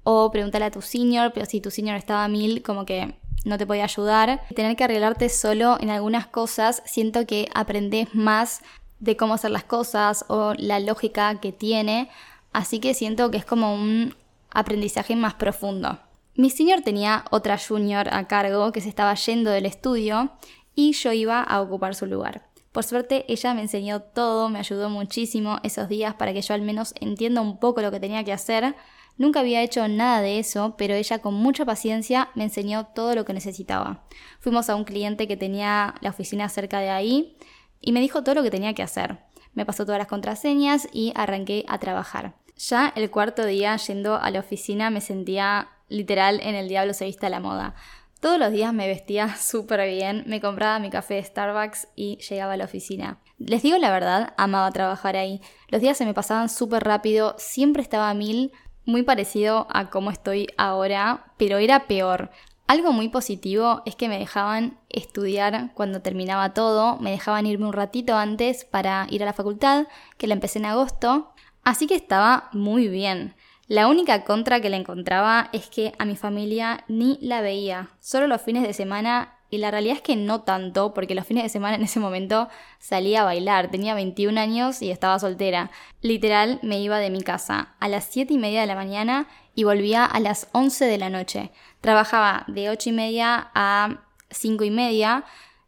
o 0.04 0.32
preguntarle 0.32 0.68
a 0.68 0.72
tu 0.72 0.82
senior, 0.82 1.32
pero 1.34 1.46
si 1.46 1.62
tu 1.62 1.72
senior 1.72 1.98
estaba 1.98 2.24
a 2.24 2.28
mil, 2.28 2.64
como 2.64 2.86
que 2.86 3.16
no 3.44 3.58
te 3.58 3.68
podía 3.68 3.84
ayudar. 3.84 4.42
Tener 4.56 4.76
que 4.76 4.84
arreglarte 4.84 5.30
solo 5.30 5.78
en 5.80 5.90
algunas 5.90 6.28
cosas, 6.28 6.82
siento 6.86 7.26
que 7.26 7.48
aprendes 7.54 8.14
más 8.16 8.62
de 9.00 9.16
cómo 9.16 9.36
hacer 9.36 9.52
las 9.52 9.64
cosas 9.64 10.26
o 10.30 10.54
la 10.58 10.80
lógica 10.80 11.40
que 11.40 11.52
tiene, 11.52 12.10
así 12.54 12.80
que 12.80 12.94
siento 12.94 13.30
que 13.30 13.38
es 13.38 13.46
como 13.46 13.76
un 13.76 14.16
aprendizaje 14.56 15.16
más 15.16 15.36
profundo. 15.36 16.00
Mi 16.36 16.50
senior 16.50 16.81
tenía 16.81 17.25
otra 17.30 17.57
junior 17.57 18.07
a 18.12 18.28
cargo 18.28 18.72
que 18.72 18.81
se 18.81 18.90
estaba 18.90 19.13
yendo 19.13 19.52
del 19.52 19.66
estudio 19.66 20.31
y 20.74 20.94
yo 20.94 21.13
iba 21.13 21.42
a 21.42 21.62
ocupar 21.62 21.96
su 21.96 22.08
lugar. 22.08 22.50
Por 22.72 22.84
suerte 22.84 23.24
ella 23.30 23.53
me 23.53 23.62
enseñó 23.62 24.01
todo, 24.01 24.50
me 24.50 24.60
ayudó 24.60 24.89
muchísimo 24.89 25.60
esos 25.63 25.88
días 25.88 26.15
para 26.15 26.34
que 26.34 26.41
yo 26.41 26.53
al 26.53 26.62
menos 26.62 26.94
entienda 27.00 27.39
un 27.39 27.58
poco 27.58 27.82
lo 27.82 27.89
que 27.89 28.01
tenía 28.01 28.25
que 28.25 28.34
hacer. 28.34 28.75
Nunca 29.18 29.39
había 29.39 29.62
hecho 29.62 29.88
nada 29.88 30.20
de 30.20 30.39
eso, 30.39 30.75
pero 30.77 30.94
ella 30.94 31.20
con 31.20 31.36
mucha 31.36 31.63
paciencia 31.63 32.32
me 32.36 32.44
enseñó 32.44 32.88
todo 32.88 33.15
lo 33.15 33.24
que 33.24 33.32
necesitaba. 33.32 34.03
Fuimos 34.41 34.70
a 34.70 34.75
un 34.75 34.84
cliente 34.84 35.30
que 35.30 35.38
tenía 35.38 35.96
la 36.01 36.10
oficina 36.10 36.50
cerca 36.50 36.80
de 36.80 36.89
ahí 36.89 37.38
y 37.80 37.94
me 37.94 38.01
dijo 38.01 38.24
todo 38.24 38.36
lo 38.36 38.44
que 38.44 38.51
tenía 38.51 38.74
que 38.74 38.84
hacer. 38.84 39.20
Me 39.53 39.65
pasó 39.65 39.86
todas 39.86 40.00
las 40.00 40.10
contraseñas 40.10 40.89
y 40.91 41.13
arranqué 41.15 41.63
a 41.70 41.77
trabajar. 41.77 42.36
Ya 42.58 42.94
el 42.96 43.12
cuarto 43.12 43.46
día 43.46 43.76
yendo 43.78 44.16
a 44.16 44.32
la 44.32 44.40
oficina 44.40 44.90
me 44.90 45.02
sentía 45.02 45.70
literal 45.90 46.40
en 46.42 46.56
el 46.56 46.68
diablo 46.68 46.94
se 46.94 47.06
viste 47.06 47.26
a 47.26 47.30
la 47.30 47.40
moda. 47.40 47.76
Todos 48.20 48.40
los 48.40 48.52
días 48.52 48.74
me 48.74 48.88
vestía 48.88 49.36
súper 49.40 49.88
bien, 49.90 50.24
me 50.28 50.42
compraba 50.42 50.80
mi 50.80 50.90
café 50.90 51.16
de 51.16 51.24
Starbucks 51.24 51.90
y 51.96 52.18
llegaba 52.18 52.54
a 52.54 52.58
la 52.58 52.66
oficina. 52.66 53.20
Les 53.38 53.62
digo 53.62 53.78
la 53.78 53.92
verdad, 53.92 54.34
amaba 54.38 54.72
trabajar 54.72 55.18
ahí. 55.18 55.42
Los 55.68 55.82
días 55.82 55.98
se 55.98 56.06
me 56.06 56.14
pasaban 56.14 56.50
súper 56.50 56.84
rápido, 56.84 57.36
siempre 57.38 57.82
estaba 57.82 58.14
mil, 58.14 58.52
muy 58.86 59.04
parecido 59.04 59.68
a 59.70 59.90
cómo 59.90 60.12
estoy 60.12 60.48
ahora, 60.58 61.34
pero 61.38 61.58
era 61.58 61.88
peor. 61.88 62.32
Algo 62.68 62.94
muy 62.94 63.10
positivo 63.10 63.84
es 63.86 63.96
que 63.96 64.10
me 64.10 64.18
dejaban 64.18 64.80
estudiar 64.90 65.72
cuando 65.76 66.02
terminaba 66.02 66.54
todo, 66.54 66.98
me 66.98 67.12
dejaban 67.12 67.46
irme 67.46 67.68
un 67.68 67.74
ratito 67.74 68.16
antes 68.16 68.66
para 68.66 69.06
ir 69.10 69.22
a 69.22 69.28
la 69.28 69.34
facultad, 69.34 69.86
que 70.18 70.26
la 70.26 70.34
empecé 70.34 70.58
en 70.60 70.66
agosto, 70.66 71.32
así 71.65 71.88
que 71.88 71.95
estaba 71.95 72.50
muy 72.53 72.88
bien. 72.88 73.36
La 73.67 73.88
única 73.88 74.24
contra 74.24 74.62
que 74.62 74.69
le 74.69 74.77
encontraba 74.77 75.50
es 75.51 75.67
que 75.67 75.93
a 75.98 76.05
mi 76.05 76.15
familia 76.15 76.86
ni 76.88 77.17
la 77.19 77.41
veía, 77.41 77.89
solo 78.00 78.27
los 78.27 78.41
fines 78.41 78.63
de 78.63 78.74
semana 78.74 79.36
y 79.50 79.57
la 79.57 79.72
realidad 79.72 79.98
es 79.98 80.01
que 80.01 80.15
no 80.15 80.41
tanto, 80.41 80.93
porque 80.93 81.15
los 81.15 81.25
fines 81.25 81.43
de 81.43 81.50
semana 81.50 81.75
en 81.75 81.84
ese 81.84 82.00
momento 82.00 82.50
salía 82.79 83.22
a 83.22 83.25
bailar, 83.25 83.69
tenía 83.69 83.93
21 83.93 84.39
años 84.39 84.81
y 84.81 84.91
estaba 84.91 85.17
soltera. 85.19 85.72
Literal 86.01 86.60
me 86.62 86.79
iba 86.79 87.00
de 87.00 87.10
mi 87.10 87.22
casa 87.22 87.75
a 87.79 87.88
las 87.88 88.05
7 88.05 88.34
y 88.34 88.38
media 88.38 88.62
de 88.62 88.67
la 88.67 88.75
mañana 88.75 89.27
y 89.55 89.63
volvía 89.63 90.05
a 90.05 90.19
las 90.19 90.48
11 90.51 90.86
de 90.86 90.98
la 90.98 91.10
noche. 91.10 91.51
Trabajaba 91.81 92.43
de 92.48 92.69
8 92.69 92.89
y 92.89 92.93
media 92.93 93.51
a 93.53 94.01
5 94.29 94.63
y 94.63 94.72
media. 94.72 95.25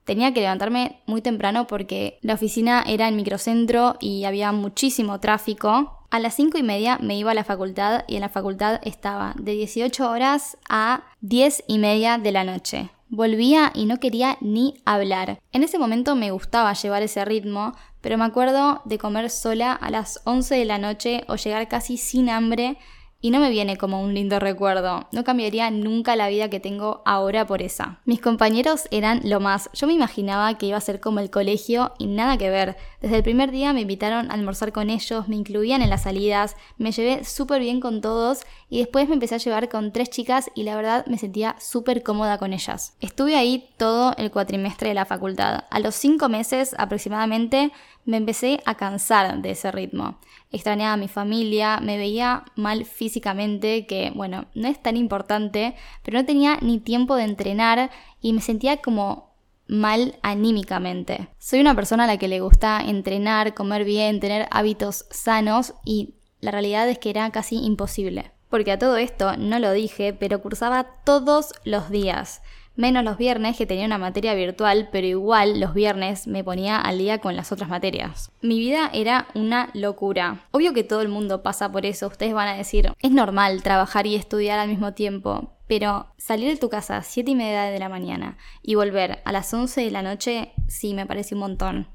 Tenía 0.08 0.34
que 0.34 0.40
levantarme 0.40 1.02
muy 1.06 1.22
temprano 1.22 1.68
porque 1.68 2.18
la 2.22 2.36
oficina 2.36 2.82
era 2.88 3.10
en 3.10 3.18
microcentro 3.18 3.98
y 4.00 4.24
había 4.24 4.54
muchísimo 4.54 5.20
tráfico, 5.20 5.98
a 6.10 6.20
las 6.20 6.36
5 6.36 6.58
y 6.58 6.64
media 6.64 6.98
me 7.02 7.18
iba 7.18 7.32
a 7.32 7.34
la 7.34 7.44
facultad 7.44 8.06
y 8.08 8.16
en 8.16 8.22
la 8.22 8.30
facultad 8.30 8.80
estaba 8.84 9.34
de 9.38 9.52
18 9.52 10.10
horas 10.10 10.58
a 10.70 11.04
10 11.20 11.66
y 11.68 11.78
media 11.78 12.18
de 12.18 12.32
la 12.32 12.46
noche. 12.46 12.90
Volvía 13.10 13.72
y 13.74 13.86
no 13.86 14.00
quería 14.00 14.38
ni 14.40 14.76
hablar. 14.86 15.40
En 15.52 15.64
ese 15.64 15.78
momento 15.78 16.16
me 16.16 16.32
gustaba 16.32 16.72
llevar 16.72 17.04
ese 17.04 17.26
ritmo, 17.26 17.74
pero 18.00 18.18
me 18.18 18.24
acuerdo 18.24 18.82
de 18.86 18.98
comer 18.98 19.30
sola 19.30 19.74
a 19.74 19.92
las 19.92 20.22
11 20.24 20.56
de 20.56 20.66
la 20.66 20.78
noche 20.78 21.26
o 21.28 21.36
llegar 21.36 21.68
casi 21.68 21.98
sin 21.98 22.30
hambre 22.30 22.78
y 23.22 23.32
no 23.32 23.40
me 23.40 23.50
viene 23.50 23.78
como 23.78 24.02
un 24.02 24.14
lindo 24.14 24.40
recuerdo. 24.40 25.08
No 25.12 25.24
cambiaría 25.24 25.72
nunca 25.72 26.16
la 26.16 26.30
vida 26.30 26.50
que 26.50 26.60
tengo 26.60 27.02
ahora 27.06 27.48
por 27.48 27.62
esa. 27.62 28.00
Mis 28.06 28.22
compañeros 28.22 28.88
eran 28.92 29.22
lo 29.24 29.40
más. 29.40 29.70
Yo 29.74 29.88
me 29.88 29.94
imaginaba 29.94 30.58
que 30.58 30.68
iba 30.68 30.78
a 30.78 30.82
ser 30.82 31.00
como 31.00 31.20
el 31.20 31.30
colegio 31.30 31.94
y 31.98 32.08
nada 32.08 32.38
que 32.38 32.50
ver. 32.50 32.78
Desde 33.02 33.18
el 33.18 33.24
primer 33.24 33.52
día 33.52 33.74
me 33.74 33.82
invitaron 33.82 34.30
a 34.30 34.34
almorzar 34.34 34.72
con 34.72 34.90
ellos, 34.90 35.28
me 35.28 35.36
incluían 35.36 35.82
en 35.82 35.90
las 35.90 36.04
salidas, 36.04 36.56
me 36.78 36.92
llevé 36.92 37.24
súper 37.24 37.62
bien 37.62 37.80
con 37.80 38.02
todos 38.02 38.42
y 38.70 38.80
después 38.80 39.08
me 39.08 39.16
empecé 39.16 39.36
a 39.36 39.40
llevar 39.40 39.70
con 39.70 39.92
tres 39.92 40.10
chicas 40.10 40.52
y 40.56 40.64
la 40.64 40.76
verdad 40.76 41.06
me 41.08 41.18
sentía 41.18 41.56
súper 41.60 42.04
cómoda 42.04 42.38
con 42.38 42.54
ellas. 42.54 42.96
Estuve 43.02 43.36
ahí 43.36 43.70
todo 43.78 44.14
el 44.18 44.32
cuatrimestre 44.32 44.90
de 44.90 44.96
la 44.96 45.06
facultad. 45.06 45.66
A 45.70 45.80
los 45.80 45.96
cinco 45.96 46.30
meses 46.30 46.76
aproximadamente 46.78 47.72
me 48.08 48.18
empecé 48.18 48.62
a 48.66 48.76
cansar 48.76 49.42
de 49.42 49.52
ese 49.52 49.70
ritmo. 49.70 50.18
Extrañaba 50.50 50.94
a 50.94 50.98
mi 50.98 51.10
familia, 51.10 51.80
me 51.82 51.98
veía 51.98 52.46
mal 52.56 52.86
físicamente, 52.86 53.86
que 53.86 54.12
bueno, 54.16 54.46
no 54.56 54.70
es 54.70 54.82
tan 54.82 54.96
importante, 54.96 55.76
pero 56.04 56.18
no 56.18 56.26
tenía 56.26 56.58
ni 56.62 56.80
tiempo 56.80 57.16
de 57.16 57.26
entrenar 57.26 57.92
y 58.22 58.32
me 58.32 58.42
sentía 58.42 58.78
como 58.78 59.36
mal 59.68 60.18
anímicamente. 60.24 61.28
Soy 61.38 61.60
una 61.60 61.76
persona 61.76 62.06
a 62.06 62.08
la 62.08 62.18
que 62.18 62.30
le 62.30 62.40
gusta 62.40 62.80
entrenar, 62.80 63.54
comer 63.54 63.84
bien, 63.84 64.22
tener 64.22 64.48
hábitos 64.52 65.06
sanos 65.12 65.74
y 65.84 66.16
la 66.40 66.52
realidad 66.52 66.88
es 66.88 67.00
que 67.00 67.10
era 67.10 67.30
casi 67.32 67.58
imposible. 67.58 68.32
Porque 68.50 68.72
a 68.72 68.80
todo 68.80 68.96
esto 68.96 69.36
no 69.36 69.60
lo 69.60 69.74
dije, 69.74 70.14
pero 70.14 70.42
cursaba 70.42 70.88
todos 71.04 71.54
los 71.66 71.90
días 71.90 72.42
menos 72.78 73.04
los 73.04 73.18
viernes 73.18 73.58
que 73.58 73.66
tenía 73.66 73.86
una 73.86 73.98
materia 73.98 74.36
virtual, 74.36 74.88
pero 74.92 75.08
igual 75.08 75.60
los 75.60 75.74
viernes 75.74 76.28
me 76.28 76.44
ponía 76.44 76.80
al 76.80 77.00
día 77.00 77.18
con 77.18 77.36
las 77.36 77.52
otras 77.52 77.70
materias. 77.70 78.32
Mi 78.42 78.60
vida 78.60 78.90
era 78.94 79.28
una 79.34 79.72
locura. 79.74 80.46
Obvio 80.52 80.74
que 80.74 80.84
todo 80.84 81.02
el 81.02 81.10
mundo 81.10 81.44
pasa 81.44 81.72
por 81.72 81.86
eso, 81.86 82.08
ustedes 82.08 82.34
van 82.34 82.48
a 82.48 82.56
decir, 82.56 82.94
es 83.02 83.12
normal 83.12 83.64
trabajar 83.64 84.08
y 84.08 84.16
estudiar 84.16 84.60
al 84.60 84.70
mismo 84.70 84.94
tiempo, 84.94 85.56
pero 85.68 86.14
salir 86.18 86.50
de 86.50 86.58
tu 86.58 86.70
casa 86.70 86.98
a 86.98 87.04
7 87.04 87.32
y 87.32 87.36
media 87.36 87.64
de 87.64 87.80
la 87.80 87.90
mañana 87.90 88.38
y 88.62 88.76
volver 88.76 89.22
a 89.26 89.32
las 89.32 89.52
11 89.54 89.82
de 89.82 89.92
la 89.92 90.04
noche, 90.04 90.54
sí, 90.68 90.94
me 90.94 91.08
parece 91.08 91.34
un 91.34 91.42
montón. 91.42 91.88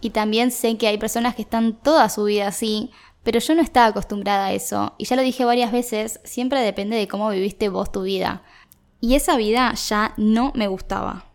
Y 0.00 0.10
también 0.10 0.50
sé 0.52 0.78
que 0.78 0.86
hay 0.86 0.96
personas 0.96 1.34
que 1.34 1.42
están 1.42 1.74
toda 1.74 2.08
su 2.08 2.24
vida 2.24 2.46
así, 2.46 2.90
pero 3.22 3.38
yo 3.38 3.54
no 3.54 3.60
estaba 3.60 3.88
acostumbrada 3.88 4.46
a 4.46 4.52
eso, 4.52 4.94
y 4.96 5.04
ya 5.04 5.16
lo 5.16 5.22
dije 5.22 5.44
varias 5.44 5.72
veces, 5.72 6.20
siempre 6.24 6.60
depende 6.60 6.96
de 6.96 7.08
cómo 7.08 7.28
viviste 7.28 7.68
vos 7.68 7.92
tu 7.92 8.02
vida 8.02 8.42
y 9.00 9.14
esa 9.14 9.36
vida 9.36 9.74
ya 9.74 10.14
no 10.16 10.52
me 10.54 10.68
gustaba. 10.68 11.26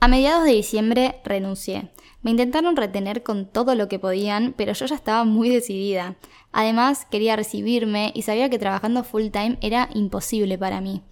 A 0.00 0.08
mediados 0.08 0.44
de 0.44 0.52
diciembre 0.52 1.20
renuncié. 1.24 1.90
Me 2.22 2.30
intentaron 2.32 2.76
retener 2.76 3.22
con 3.22 3.46
todo 3.46 3.74
lo 3.74 3.88
que 3.88 3.98
podían, 3.98 4.52
pero 4.56 4.72
yo 4.72 4.86
ya 4.86 4.94
estaba 4.94 5.24
muy 5.24 5.48
decidida. 5.48 6.16
Además, 6.52 7.06
quería 7.10 7.36
recibirme 7.36 8.12
y 8.14 8.22
sabía 8.22 8.50
que 8.50 8.58
trabajando 8.58 9.04
full 9.04 9.28
time 9.28 9.58
era 9.60 9.88
imposible 9.94 10.58
para 10.58 10.80
mí. 10.80 11.02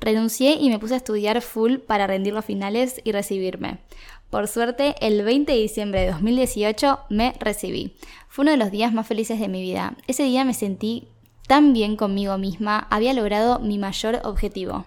Renuncié 0.00 0.54
y 0.60 0.68
me 0.68 0.78
puse 0.78 0.94
a 0.94 0.98
estudiar 0.98 1.40
full 1.42 1.78
para 1.78 2.06
rendir 2.06 2.34
los 2.34 2.44
finales 2.44 3.00
y 3.02 3.12
recibirme. 3.12 3.78
Por 4.30 4.46
suerte, 4.46 4.94
el 5.00 5.22
20 5.22 5.50
de 5.50 5.58
diciembre 5.58 6.00
de 6.02 6.10
2018 6.12 7.00
me 7.08 7.34
recibí. 7.40 7.96
Fue 8.28 8.42
uno 8.42 8.50
de 8.50 8.58
los 8.58 8.70
días 8.70 8.92
más 8.92 9.06
felices 9.06 9.40
de 9.40 9.48
mi 9.48 9.62
vida. 9.62 9.96
Ese 10.06 10.24
día 10.24 10.44
me 10.44 10.54
sentí 10.54 11.08
tan 11.46 11.72
bien 11.72 11.96
conmigo 11.96 12.36
misma, 12.36 12.86
había 12.90 13.14
logrado 13.14 13.58
mi 13.58 13.78
mayor 13.78 14.20
objetivo. 14.24 14.84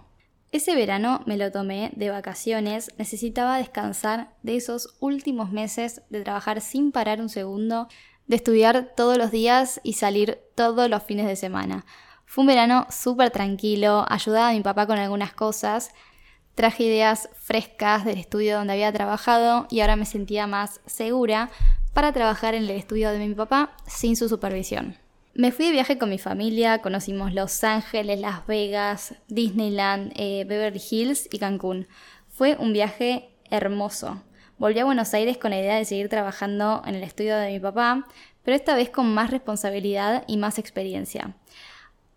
Ese 0.52 0.76
verano 0.76 1.22
me 1.26 1.38
lo 1.38 1.50
tomé 1.50 1.92
de 1.96 2.10
vacaciones, 2.10 2.92
necesitaba 2.98 3.58
descansar 3.58 4.34
de 4.44 4.58
esos 4.58 4.98
últimos 5.00 5.50
meses 5.50 6.02
de 6.10 6.24
trabajar 6.24 6.60
sin 6.60 6.92
parar 6.92 7.22
un 7.22 7.30
segundo, 7.30 7.88
de 8.28 8.36
estudiar 8.36 8.92
todos 8.98 9.18
los 9.18 9.32
días 9.32 9.80
y 9.82 9.94
salir 9.94 10.42
todos 10.56 10.90
los 10.90 11.04
fines 11.04 11.26
de 11.26 11.38
semana. 11.38 11.86
Fue 12.26 12.42
un 12.42 12.48
verano 12.48 12.86
súper 12.90 13.32
tranquilo, 13.32 14.06
ayudaba 14.10 14.50
a 14.50 14.54
mi 14.54 14.60
papá 14.60 14.88
con 14.88 14.98
algunas 14.98 15.32
cosas, 15.32 15.92
traje 16.54 16.84
ideas 16.84 17.30
frescas 17.36 18.04
del 18.04 18.18
estudio 18.18 18.58
donde 18.58 18.74
había 18.74 18.92
trabajado 18.92 19.68
y 19.70 19.80
ahora 19.80 19.96
me 19.96 20.06
sentía 20.06 20.48
más 20.48 20.82
segura 20.86 21.50
para 21.94 22.12
trabajar 22.12 22.56
en 22.56 22.64
el 22.64 22.72
estudio 22.72 23.12
de 23.12 23.26
mi 23.26 23.34
papá 23.34 23.78
sin 23.88 24.18
su 24.18 24.28
supervisión. 24.28 25.01
Me 25.34 25.54
fui 25.54 25.68
de 25.68 25.72
viaje 25.72 25.98
con 25.98 26.10
mi 26.10 26.18
familia, 26.18 26.82
conocimos 26.82 27.34
Los 27.34 27.64
Ángeles, 27.64 28.20
Las 28.20 28.46
Vegas, 28.48 29.16
Disneyland, 29.30 30.12
eh, 30.18 30.44
Beverly 30.46 30.82
Hills 30.92 31.30
y 31.32 31.40
Cancún. 31.40 31.88
Fue 32.28 32.58
un 32.60 32.74
viaje 32.74 33.30
hermoso. 33.50 34.22
Volví 34.58 34.80
a 34.80 34.86
Buenos 34.86 35.14
Aires 35.14 35.38
con 35.38 35.52
la 35.52 35.60
idea 35.60 35.78
de 35.78 35.86
seguir 35.86 36.10
trabajando 36.10 36.84
en 36.86 36.96
el 36.96 37.04
estudio 37.04 37.38
de 37.38 37.50
mi 37.50 37.62
papá, 37.62 38.06
pero 38.44 38.58
esta 38.58 38.76
vez 38.76 38.90
con 38.90 39.14
más 39.14 39.32
responsabilidad 39.32 40.26
y 40.28 40.36
más 40.36 40.60
experiencia. 40.60 41.34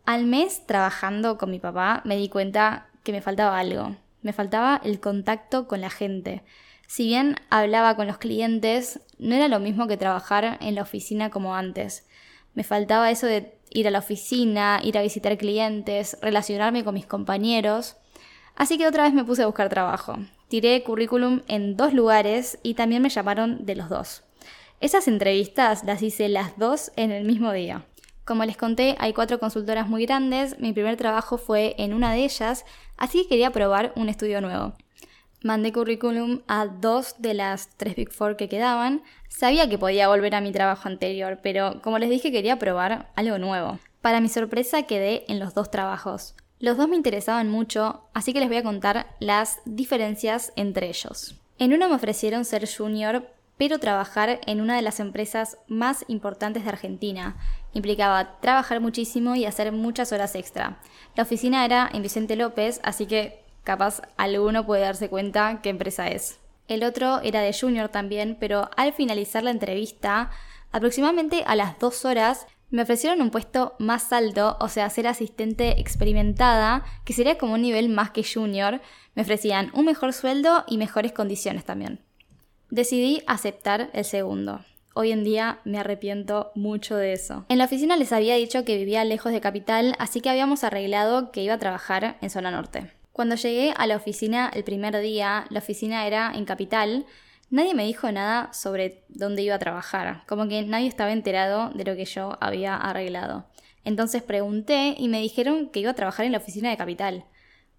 Al 0.04 0.24
mes 0.24 0.66
trabajando 0.66 1.38
con 1.38 1.52
mi 1.52 1.60
papá 1.60 2.02
me 2.04 2.16
di 2.16 2.28
cuenta 2.28 2.88
que 3.04 3.12
me 3.12 3.22
faltaba 3.22 3.60
algo. 3.60 3.94
Me 4.22 4.32
faltaba 4.32 4.80
el 4.82 4.98
contacto 4.98 5.68
con 5.68 5.80
la 5.80 5.90
gente. 5.90 6.42
Si 6.88 7.06
bien 7.06 7.36
hablaba 7.48 7.94
con 7.94 8.08
los 8.08 8.18
clientes, 8.18 8.98
no 9.18 9.36
era 9.36 9.46
lo 9.46 9.60
mismo 9.60 9.86
que 9.86 9.96
trabajar 9.96 10.58
en 10.60 10.74
la 10.74 10.82
oficina 10.82 11.30
como 11.30 11.54
antes. 11.54 12.08
Me 12.54 12.64
faltaba 12.64 13.10
eso 13.10 13.26
de 13.26 13.58
ir 13.70 13.88
a 13.88 13.90
la 13.90 13.98
oficina, 13.98 14.80
ir 14.82 14.96
a 14.96 15.02
visitar 15.02 15.36
clientes, 15.36 16.16
relacionarme 16.22 16.84
con 16.84 16.94
mis 16.94 17.06
compañeros. 17.06 17.96
Así 18.56 18.78
que 18.78 18.86
otra 18.86 19.02
vez 19.02 19.12
me 19.12 19.24
puse 19.24 19.42
a 19.42 19.46
buscar 19.46 19.68
trabajo. 19.68 20.16
Tiré 20.48 20.82
currículum 20.84 21.42
en 21.48 21.76
dos 21.76 21.92
lugares 21.92 22.58
y 22.62 22.74
también 22.74 23.02
me 23.02 23.08
llamaron 23.08 23.66
de 23.66 23.74
los 23.74 23.88
dos. 23.88 24.22
Esas 24.80 25.08
entrevistas 25.08 25.84
las 25.84 26.02
hice 26.02 26.28
las 26.28 26.58
dos 26.58 26.92
en 26.96 27.10
el 27.10 27.24
mismo 27.24 27.52
día. 27.52 27.84
Como 28.24 28.44
les 28.44 28.56
conté, 28.56 28.96
hay 28.98 29.12
cuatro 29.12 29.38
consultoras 29.38 29.88
muy 29.88 30.06
grandes, 30.06 30.58
mi 30.58 30.72
primer 30.72 30.96
trabajo 30.96 31.36
fue 31.36 31.74
en 31.78 31.92
una 31.92 32.12
de 32.12 32.24
ellas, 32.24 32.64
así 32.96 33.22
que 33.22 33.28
quería 33.28 33.50
probar 33.50 33.92
un 33.96 34.08
estudio 34.08 34.40
nuevo. 34.40 34.74
Mandé 35.44 35.74
currículum 35.74 36.40
a 36.48 36.64
dos 36.64 37.16
de 37.18 37.34
las 37.34 37.68
tres 37.76 37.96
Big 37.96 38.10
Four 38.10 38.38
que 38.38 38.48
quedaban. 38.48 39.02
Sabía 39.28 39.68
que 39.68 39.76
podía 39.76 40.08
volver 40.08 40.34
a 40.34 40.40
mi 40.40 40.52
trabajo 40.52 40.88
anterior, 40.88 41.40
pero 41.42 41.82
como 41.82 41.98
les 41.98 42.08
dije 42.08 42.32
quería 42.32 42.58
probar 42.58 43.12
algo 43.14 43.36
nuevo. 43.36 43.78
Para 44.00 44.22
mi 44.22 44.30
sorpresa 44.30 44.84
quedé 44.84 45.26
en 45.28 45.38
los 45.38 45.52
dos 45.52 45.70
trabajos. 45.70 46.34
Los 46.60 46.78
dos 46.78 46.88
me 46.88 46.96
interesaban 46.96 47.50
mucho, 47.50 48.04
así 48.14 48.32
que 48.32 48.40
les 48.40 48.48
voy 48.48 48.56
a 48.56 48.62
contar 48.62 49.06
las 49.20 49.58
diferencias 49.66 50.54
entre 50.56 50.88
ellos. 50.88 51.38
En 51.58 51.74
uno 51.74 51.90
me 51.90 51.96
ofrecieron 51.96 52.46
ser 52.46 52.66
junior, 52.66 53.28
pero 53.58 53.78
trabajar 53.78 54.40
en 54.46 54.62
una 54.62 54.76
de 54.76 54.82
las 54.82 54.98
empresas 54.98 55.58
más 55.68 56.06
importantes 56.08 56.64
de 56.64 56.70
Argentina. 56.70 57.36
Implicaba 57.74 58.40
trabajar 58.40 58.80
muchísimo 58.80 59.34
y 59.34 59.44
hacer 59.44 59.72
muchas 59.72 60.10
horas 60.10 60.36
extra. 60.36 60.80
La 61.16 61.24
oficina 61.24 61.66
era 61.66 61.90
en 61.92 62.00
Vicente 62.00 62.34
López, 62.34 62.80
así 62.82 63.04
que 63.04 63.43
capaz 63.64 64.02
alguno 64.16 64.64
puede 64.64 64.82
darse 64.82 65.08
cuenta 65.08 65.60
qué 65.62 65.70
empresa 65.70 66.08
es. 66.08 66.38
El 66.68 66.84
otro 66.84 67.20
era 67.22 67.40
de 67.40 67.52
Junior 67.52 67.88
también, 67.88 68.36
pero 68.38 68.70
al 68.76 68.92
finalizar 68.92 69.42
la 69.42 69.50
entrevista, 69.50 70.30
aproximadamente 70.72 71.42
a 71.46 71.56
las 71.56 71.78
dos 71.78 72.04
horas, 72.04 72.46
me 72.70 72.82
ofrecieron 72.82 73.20
un 73.20 73.30
puesto 73.30 73.74
más 73.78 74.12
alto, 74.12 74.56
o 74.60 74.68
sea, 74.68 74.90
ser 74.90 75.06
asistente 75.06 75.80
experimentada, 75.80 76.84
que 77.04 77.12
sería 77.12 77.38
como 77.38 77.54
un 77.54 77.62
nivel 77.62 77.88
más 77.88 78.10
que 78.10 78.24
junior. 78.24 78.80
Me 79.14 79.22
ofrecían 79.22 79.70
un 79.74 79.84
mejor 79.84 80.12
sueldo 80.12 80.64
y 80.66 80.78
mejores 80.78 81.12
condiciones 81.12 81.64
también. 81.64 82.00
Decidí 82.70 83.22
aceptar 83.26 83.90
el 83.92 84.04
segundo. 84.04 84.64
Hoy 84.94 85.12
en 85.12 85.22
día 85.22 85.60
me 85.64 85.78
arrepiento 85.78 86.50
mucho 86.54 86.96
de 86.96 87.12
eso. 87.12 87.44
En 87.48 87.58
la 87.58 87.66
oficina 87.66 87.96
les 87.96 88.12
había 88.12 88.36
dicho 88.36 88.64
que 88.64 88.76
vivía 88.76 89.04
lejos 89.04 89.32
de 89.32 89.40
capital, 89.40 89.94
así 89.98 90.20
que 90.20 90.30
habíamos 90.30 90.64
arreglado 90.64 91.30
que 91.30 91.42
iba 91.42 91.54
a 91.54 91.58
trabajar 91.58 92.16
en 92.20 92.30
zona 92.30 92.50
norte. 92.50 92.90
Cuando 93.14 93.36
llegué 93.36 93.72
a 93.76 93.86
la 93.86 93.94
oficina 93.94 94.50
el 94.52 94.64
primer 94.64 94.98
día, 94.98 95.46
la 95.48 95.60
oficina 95.60 96.04
era 96.04 96.32
en 96.34 96.44
Capital, 96.44 97.06
nadie 97.48 97.72
me 97.72 97.84
dijo 97.84 98.10
nada 98.10 98.52
sobre 98.52 99.04
dónde 99.08 99.42
iba 99.42 99.54
a 99.54 99.60
trabajar, 99.60 100.24
como 100.26 100.48
que 100.48 100.60
nadie 100.64 100.88
estaba 100.88 101.12
enterado 101.12 101.70
de 101.70 101.84
lo 101.84 101.94
que 101.94 102.06
yo 102.06 102.36
había 102.40 102.74
arreglado. 102.74 103.46
Entonces 103.84 104.24
pregunté 104.24 104.96
y 104.98 105.06
me 105.06 105.20
dijeron 105.20 105.68
que 105.68 105.78
iba 105.78 105.92
a 105.92 105.94
trabajar 105.94 106.26
en 106.26 106.32
la 106.32 106.38
oficina 106.38 106.70
de 106.70 106.76
Capital. 106.76 107.24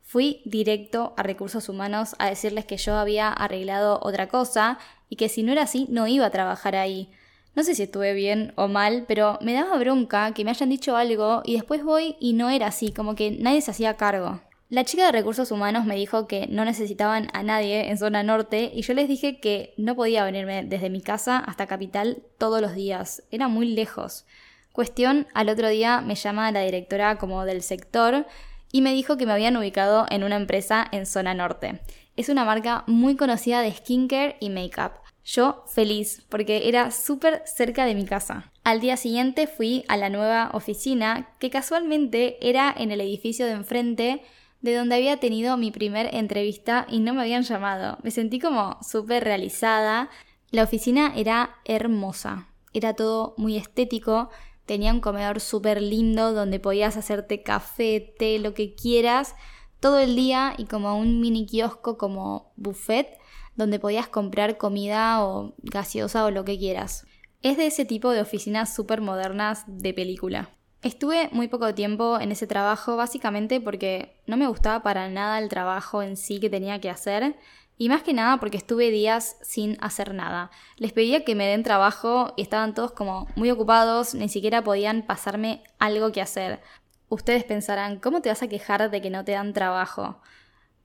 Fui 0.02 0.42
directo 0.46 1.14
a 1.18 1.24
recursos 1.24 1.68
humanos 1.68 2.16
a 2.18 2.30
decirles 2.30 2.64
que 2.64 2.78
yo 2.78 2.96
había 2.96 3.28
arreglado 3.28 4.00
otra 4.04 4.30
cosa 4.30 4.80
y 5.10 5.18
que 5.18 5.28
si 5.28 5.44
no 5.44 5.52
era 5.52 5.64
así 5.64 5.86
no 5.90 6.08
iba 6.08 6.28
a 6.28 6.32
trabajar 6.32 6.78
ahí. 6.78 7.12
No 7.56 7.64
sé 7.64 7.76
si 7.76 7.84
estuve 7.84 8.14
bien 8.14 8.54
o 8.56 8.70
mal, 8.70 9.04
pero 9.06 9.38
me 9.42 9.52
daba 9.52 9.78
bronca 9.80 10.34
que 10.34 10.46
me 10.46 10.52
hayan 10.52 10.70
dicho 10.70 10.96
algo 10.96 11.42
y 11.44 11.56
después 11.56 11.84
voy 11.84 12.16
y 12.22 12.32
no 12.32 12.50
era 12.50 12.68
así, 12.68 12.94
como 12.94 13.16
que 13.16 13.32
nadie 13.32 13.60
se 13.60 13.72
hacía 13.72 13.98
cargo. 13.98 14.40
La 14.68 14.84
chica 14.84 15.06
de 15.06 15.12
recursos 15.12 15.52
humanos 15.52 15.86
me 15.86 15.96
dijo 15.96 16.28
que 16.28 16.48
no 16.48 16.66
necesitaban 16.66 17.28
a 17.34 17.44
nadie 17.44 17.90
en 17.90 18.00
zona 18.00 18.24
norte 18.24 18.72
y 18.74 18.82
yo 18.82 18.96
les 18.96 19.08
dije 19.08 19.40
que 19.40 19.76
no 19.78 19.96
podía 19.96 20.24
venirme 20.24 20.64
desde 20.64 20.90
mi 20.90 21.02
casa 21.02 21.38
hasta 21.38 21.68
Capital 21.68 22.24
todos 22.40 22.62
los 22.62 22.74
días, 22.74 23.22
era 23.30 23.48
muy 23.48 23.68
lejos. 23.68 24.26
Cuestión, 24.72 25.28
al 25.36 25.50
otro 25.50 25.70
día 25.70 26.02
me 26.02 26.16
llama 26.16 26.52
la 26.52 26.62
directora 26.62 27.20
como 27.20 27.46
del 27.46 27.62
sector 27.62 28.26
y 28.72 28.82
me 28.82 28.92
dijo 28.92 29.18
que 29.18 29.28
me 29.28 29.34
habían 29.34 29.56
ubicado 29.56 30.08
en 30.10 30.24
una 30.24 30.36
empresa 30.36 30.88
en 30.92 31.06
zona 31.06 31.36
norte. 31.36 31.82
Es 32.18 32.30
una 32.30 32.44
marca 32.44 32.84
muy 32.88 33.16
conocida 33.16 33.62
de 33.62 33.72
skincare 33.72 34.38
y 34.40 34.50
makeup. 34.50 34.94
Yo 35.24 35.64
feliz, 35.68 36.26
porque 36.28 36.68
era 36.68 36.90
súper 36.90 37.44
cerca 37.46 37.86
de 37.86 37.94
mi 37.94 38.06
casa. 38.06 38.52
Al 38.64 38.82
día 38.82 38.98
siguiente 38.98 39.46
fui 39.46 39.86
a 39.88 39.96
la 39.96 40.10
nueva 40.10 40.50
oficina, 40.54 41.30
que 41.40 41.52
casualmente 41.52 42.38
era 42.42 42.74
en 42.76 42.92
el 42.92 43.00
edificio 43.00 43.46
de 43.46 43.54
enfrente 43.54 44.24
de 44.66 44.76
donde 44.76 44.96
había 44.96 45.18
tenido 45.18 45.58
mi 45.58 45.70
primer 45.70 46.14
entrevista 46.14 46.88
y 46.90 47.00
no 47.00 47.14
me 47.14 47.22
habían 47.22 47.44
llamado. 47.44 48.00
Me 48.02 48.10
sentí 48.10 48.40
como 48.40 48.80
súper 48.82 49.24
realizada. 49.24 50.10
La 50.50 50.64
oficina 50.64 51.14
era 51.16 51.58
hermosa, 51.66 52.50
era 52.74 52.96
todo 52.96 53.36
muy 53.38 53.58
estético, 53.58 54.30
tenía 54.66 54.92
un 54.92 55.02
comedor 55.02 55.40
súper 55.40 55.82
lindo 55.82 56.34
donde 56.34 56.60
podías 56.60 56.98
hacerte 56.98 57.44
café, 57.44 58.16
té, 58.18 58.40
lo 58.40 58.56
que 58.56 58.74
quieras, 58.74 59.36
todo 59.80 60.00
el 60.00 60.16
día 60.16 60.56
y 60.58 60.66
como 60.66 60.98
un 60.98 61.22
mini 61.22 61.46
kiosco 61.46 62.00
como 62.00 62.52
buffet 62.56 63.20
donde 63.56 63.80
podías 63.80 64.08
comprar 64.08 64.58
comida 64.58 65.24
o 65.24 65.54
gaseosa 65.62 66.26
o 66.26 66.32
lo 66.32 66.44
que 66.44 66.58
quieras. 66.58 67.06
Es 67.44 67.58
de 67.58 67.68
ese 67.68 67.86
tipo 67.86 68.10
de 68.10 68.22
oficinas 68.22 68.74
súper 68.74 69.02
modernas 69.02 69.64
de 69.68 69.94
película. 69.94 70.50
Estuve 70.86 71.30
muy 71.32 71.48
poco 71.48 71.74
tiempo 71.74 72.20
en 72.22 72.32
ese 72.32 72.46
trabajo 72.46 72.96
básicamente 72.96 73.60
porque 73.60 74.22
no 74.28 74.38
me 74.38 74.46
gustaba 74.46 74.84
para 74.84 75.10
nada 75.10 75.40
el 75.40 75.50
trabajo 75.50 76.04
en 76.04 76.16
sí 76.16 76.40
que 76.40 76.48
tenía 76.48 76.80
que 76.80 76.92
hacer 76.92 77.36
y 77.80 77.90
más 77.90 78.04
que 78.04 78.14
nada 78.14 78.40
porque 78.40 78.58
estuve 78.58 78.92
días 78.92 79.36
sin 79.42 79.78
hacer 79.82 80.14
nada. 80.14 80.52
Les 80.78 80.94
pedía 80.94 81.26
que 81.26 81.34
me 81.34 81.48
den 81.48 81.64
trabajo 81.64 82.36
y 82.38 82.44
estaban 82.44 82.76
todos 82.76 82.92
como 82.92 83.28
muy 83.36 83.50
ocupados, 83.50 84.14
ni 84.14 84.30
siquiera 84.30 84.64
podían 84.64 85.02
pasarme 85.02 85.64
algo 85.80 86.12
que 86.12 86.22
hacer. 86.22 86.62
Ustedes 87.10 87.46
pensarán, 87.46 87.98
¿cómo 87.98 88.22
te 88.22 88.30
vas 88.30 88.44
a 88.44 88.48
quejar 88.48 88.92
de 88.92 89.02
que 89.02 89.10
no 89.10 89.26
te 89.26 89.32
dan 89.32 89.54
trabajo? 89.54 90.22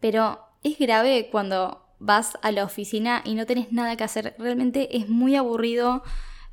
Pero 0.00 0.40
es 0.62 0.78
grave 0.78 1.28
cuando 1.30 1.84
vas 1.98 2.38
a 2.40 2.52
la 2.52 2.64
oficina 2.64 3.20
y 3.26 3.34
no 3.34 3.44
tenés 3.44 3.70
nada 3.70 3.96
que 3.96 4.04
hacer. 4.04 4.34
Realmente 4.38 4.96
es 4.96 5.10
muy 5.10 5.36
aburrido. 5.36 6.02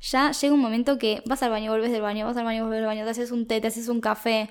Ya 0.00 0.30
llega 0.32 0.54
un 0.54 0.60
momento 0.60 0.98
que 0.98 1.22
vas 1.26 1.42
al 1.42 1.50
baño, 1.50 1.70
vuelves 1.70 1.92
del 1.92 2.02
baño, 2.02 2.26
vas 2.26 2.36
al 2.36 2.44
baño, 2.44 2.62
vuelves 2.62 2.78
del 2.78 2.86
baño, 2.86 3.04
te 3.04 3.10
haces 3.10 3.30
un 3.30 3.46
té, 3.46 3.60
te 3.60 3.68
haces 3.68 3.88
un 3.88 4.00
café. 4.00 4.50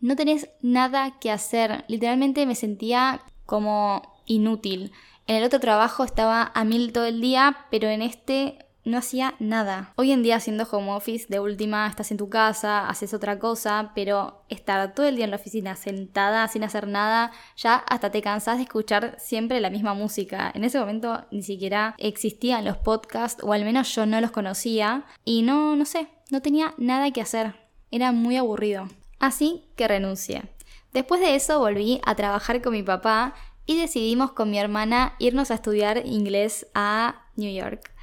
No 0.00 0.16
tenés 0.16 0.48
nada 0.60 1.18
que 1.18 1.30
hacer. 1.30 1.84
Literalmente 1.88 2.46
me 2.46 2.54
sentía 2.54 3.22
como 3.46 4.20
inútil. 4.26 4.92
En 5.26 5.36
el 5.36 5.44
otro 5.44 5.58
trabajo 5.58 6.04
estaba 6.04 6.52
a 6.54 6.64
mil 6.64 6.92
todo 6.92 7.06
el 7.06 7.20
día, 7.20 7.66
pero 7.70 7.88
en 7.88 8.02
este 8.02 8.65
no 8.86 8.98
hacía 8.98 9.34
nada. 9.40 9.92
Hoy 9.96 10.12
en 10.12 10.22
día 10.22 10.36
haciendo 10.36 10.66
home 10.70 10.92
office, 10.92 11.26
de 11.28 11.40
última 11.40 11.88
estás 11.88 12.12
en 12.12 12.16
tu 12.16 12.30
casa, 12.30 12.88
haces 12.88 13.12
otra 13.12 13.38
cosa, 13.38 13.90
pero 13.94 14.44
estar 14.48 14.94
todo 14.94 15.06
el 15.06 15.16
día 15.16 15.24
en 15.24 15.32
la 15.32 15.36
oficina 15.36 15.74
sentada 15.74 16.46
sin 16.46 16.62
hacer 16.62 16.86
nada, 16.86 17.32
ya 17.56 17.74
hasta 17.74 18.10
te 18.10 18.22
cansás 18.22 18.58
de 18.58 18.62
escuchar 18.62 19.16
siempre 19.18 19.60
la 19.60 19.70
misma 19.70 19.92
música. 19.92 20.52
En 20.54 20.62
ese 20.62 20.78
momento 20.78 21.26
ni 21.32 21.42
siquiera 21.42 21.96
existían 21.98 22.64
los 22.64 22.78
podcasts, 22.78 23.42
o 23.42 23.52
al 23.52 23.64
menos 23.64 23.92
yo 23.92 24.06
no 24.06 24.20
los 24.20 24.30
conocía, 24.30 25.04
y 25.24 25.42
no, 25.42 25.74
no 25.74 25.84
sé, 25.84 26.06
no 26.30 26.40
tenía 26.40 26.72
nada 26.78 27.10
que 27.10 27.20
hacer. 27.20 27.54
Era 27.90 28.12
muy 28.12 28.36
aburrido. 28.36 28.88
Así 29.18 29.64
que 29.74 29.88
renuncié. 29.88 30.44
Después 30.92 31.20
de 31.20 31.34
eso 31.34 31.58
volví 31.58 32.00
a 32.04 32.14
trabajar 32.14 32.62
con 32.62 32.72
mi 32.72 32.84
papá 32.84 33.34
y 33.66 33.76
decidimos 33.76 34.30
con 34.30 34.48
mi 34.48 34.58
hermana 34.58 35.14
irnos 35.18 35.50
a 35.50 35.54
estudiar 35.54 36.06
inglés 36.06 36.68
a 36.74 37.26
New 37.34 37.52
York. 37.52 37.95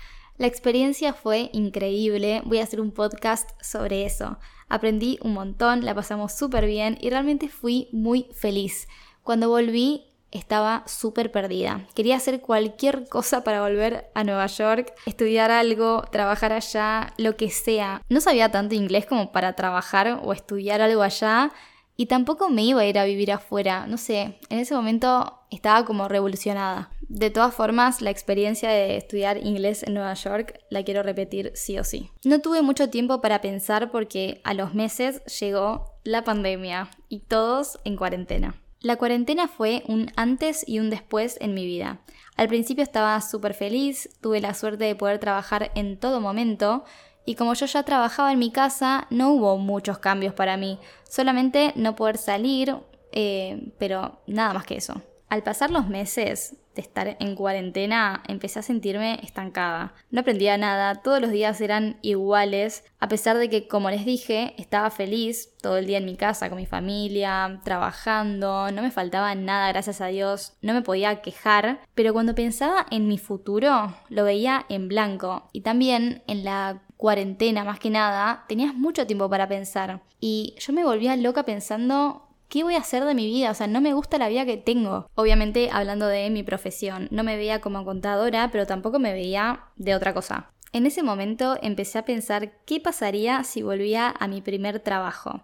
La 0.44 0.48
experiencia 0.48 1.14
fue 1.14 1.50
increíble, 1.54 2.42
voy 2.44 2.60
a 2.60 2.64
hacer 2.64 2.82
un 2.82 2.92
podcast 2.92 3.50
sobre 3.62 4.04
eso. 4.04 4.40
Aprendí 4.68 5.18
un 5.22 5.34
montón, 5.34 5.86
la 5.86 5.96
pasamos 5.96 6.34
súper 6.34 6.66
bien 6.66 6.98
y 7.00 7.10
realmente 7.12 7.48
fui 7.48 7.88
muy 7.94 8.28
feliz. 8.34 8.90
Cuando 9.24 9.48
volví 9.48 10.04
estaba 10.32 10.84
súper 10.86 11.32
perdida. 11.32 11.88
Quería 11.96 12.18
hacer 12.18 12.42
cualquier 12.42 13.08
cosa 13.08 13.46
para 13.46 13.62
volver 13.62 14.12
a 14.16 14.26
Nueva 14.26 14.48
York, 14.48 14.92
estudiar 15.06 15.50
algo, 15.50 16.02
trabajar 16.12 16.52
allá, 16.52 17.14
lo 17.18 17.38
que 17.38 17.50
sea. 17.50 18.02
No 18.10 18.20
sabía 18.20 18.52
tanto 18.52 18.76
inglés 18.76 19.06
como 19.06 19.32
para 19.32 19.54
trabajar 19.54 20.20
o 20.26 20.34
estudiar 20.34 20.82
algo 20.82 21.04
allá, 21.04 21.54
y 21.96 22.08
tampoco 22.08 22.50
me 22.50 22.64
iba 22.64 22.82
a 22.82 22.86
ir 22.86 22.98
a 22.98 23.06
vivir 23.06 23.32
afuera, 23.32 23.86
no 23.88 23.98
sé, 23.98 24.40
en 24.50 24.60
ese 24.60 24.74
momento 24.74 25.40
estaba 25.52 25.86
como 25.86 26.08
revolucionada. 26.08 26.90
De 27.14 27.30
todas 27.30 27.54
formas, 27.54 28.02
la 28.02 28.10
experiencia 28.10 28.72
de 28.72 28.98
estudiar 28.98 29.38
inglés 29.38 29.84
en 29.84 29.94
Nueva 29.94 30.16
York 30.16 30.60
la 30.72 30.84
quiero 30.84 31.04
repetir 31.04 31.52
sí 31.54 31.78
o 31.78 31.84
sí. 31.84 32.10
No 32.26 32.40
tuve 32.40 32.64
mucho 32.64 32.90
tiempo 32.90 33.22
para 33.22 33.40
pensar 33.40 33.92
porque 33.92 34.42
a 34.44 34.56
los 34.56 34.74
meses 34.74 35.24
llegó 35.26 35.94
la 36.04 36.24
pandemia 36.24 36.90
y 37.10 37.20
todos 37.20 37.78
en 37.84 37.98
cuarentena. 37.98 38.56
La 38.82 38.96
cuarentena 38.96 39.48
fue 39.48 39.84
un 39.88 40.12
antes 40.16 40.68
y 40.68 40.80
un 40.80 40.90
después 40.90 41.38
en 41.40 41.54
mi 41.54 41.68
vida. 41.68 42.00
Al 42.36 42.48
principio 42.48 42.84
estaba 42.84 43.22
súper 43.22 43.54
feliz, 43.54 44.10
tuve 44.20 44.42
la 44.42 44.56
suerte 44.56 44.86
de 44.86 44.96
poder 44.96 45.20
trabajar 45.20 45.70
en 45.76 46.00
todo 46.00 46.20
momento 46.20 46.84
y 47.28 47.36
como 47.36 47.54
yo 47.54 47.68
ya 47.68 47.84
trabajaba 47.84 48.34
en 48.34 48.40
mi 48.40 48.52
casa, 48.52 49.06
no 49.12 49.30
hubo 49.34 49.60
muchos 49.60 50.00
cambios 50.00 50.34
para 50.34 50.58
mí, 50.58 50.80
solamente 51.08 51.74
no 51.76 51.96
poder 51.96 52.18
salir, 52.18 52.76
eh, 53.12 53.72
pero 53.78 54.20
nada 54.26 54.56
más 54.56 54.66
que 54.66 54.78
eso. 54.78 55.00
Al 55.30 55.44
pasar 55.44 55.70
los 55.70 55.88
meses 55.88 56.58
de 56.76 56.82
estar 56.82 57.18
en 57.20 57.36
cuarentena, 57.36 58.24
empecé 58.28 58.60
a 58.60 58.64
sentirme 58.64 59.20
estancada. 59.24 59.94
No 60.12 60.22
aprendía 60.22 60.58
nada, 60.58 60.96
todos 60.96 61.22
los 61.22 61.32
días 61.32 61.60
eran 61.62 61.98
iguales, 62.02 62.84
a 63.00 63.08
pesar 63.08 63.38
de 63.38 63.50
que, 63.50 63.68
como 63.68 63.90
les 63.90 64.06
dije, 64.06 64.54
estaba 64.58 64.90
feliz 64.90 65.50
todo 65.62 65.78
el 65.78 65.86
día 65.86 65.98
en 65.98 66.06
mi 66.06 66.16
casa 66.16 66.50
con 66.50 66.58
mi 66.58 66.66
familia, 66.66 67.62
trabajando, 67.64 68.72
no 68.72 68.82
me 68.82 68.92
faltaba 68.92 69.36
nada, 69.36 69.70
gracias 69.70 70.02
a 70.02 70.08
Dios, 70.08 70.54
no 70.62 70.74
me 70.74 70.82
podía 70.82 71.22
quejar, 71.22 71.80
pero 71.96 72.14
cuando 72.14 72.36
pensaba 72.36 72.86
en 72.92 73.08
mi 73.08 73.18
futuro, 73.18 73.96
lo 74.10 74.24
veía 74.24 74.66
en 74.70 74.88
blanco. 74.88 75.50
Y 75.52 75.62
también 75.62 76.24
en 76.28 76.44
la 76.44 76.84
cuarentena 76.98 77.66
más 77.66 77.80
que 77.80 77.90
nada, 77.90 78.46
tenías 78.48 78.74
mucho 78.74 79.06
tiempo 79.06 79.30
para 79.30 79.50
pensar. 79.50 80.02
Y 80.22 80.56
yo 80.60 80.72
me 80.72 80.86
volvía 80.86 81.18
loca 81.18 81.44
pensando, 81.44 82.30
¿qué 82.54 82.62
voy 82.62 82.76
a 82.76 82.82
hacer 82.82 83.04
de 83.04 83.16
mi 83.16 83.26
vida? 83.26 83.50
O 83.50 83.56
sea, 83.56 83.66
no 83.66 83.82
me 83.82 83.96
gusta 83.96 84.20
la 84.20 84.30
vida 84.30 84.46
que 84.46 84.58
tengo. 84.58 85.10
Obviamente 85.16 85.72
hablando 85.72 86.06
de 86.06 86.30
mi 86.30 86.44
profesión, 86.44 87.08
no 87.10 87.24
me 87.24 87.36
veía 87.36 87.62
como 87.62 87.84
contadora, 87.84 88.50
pero 88.52 88.68
tampoco 88.68 89.00
me 89.00 89.12
veía 89.12 89.62
de 89.76 89.96
otra 89.96 90.14
cosa. 90.14 90.52
En 90.72 90.86
ese 90.86 91.02
momento 91.02 91.58
empecé 91.64 91.98
a 91.98 92.06
pensar 92.06 92.52
qué 92.68 92.80
pasaría 92.80 93.44
si 93.44 93.64
volvía 93.64 94.14
a 94.20 94.28
mi 94.28 94.40
primer 94.42 94.80
trabajo. 94.82 95.42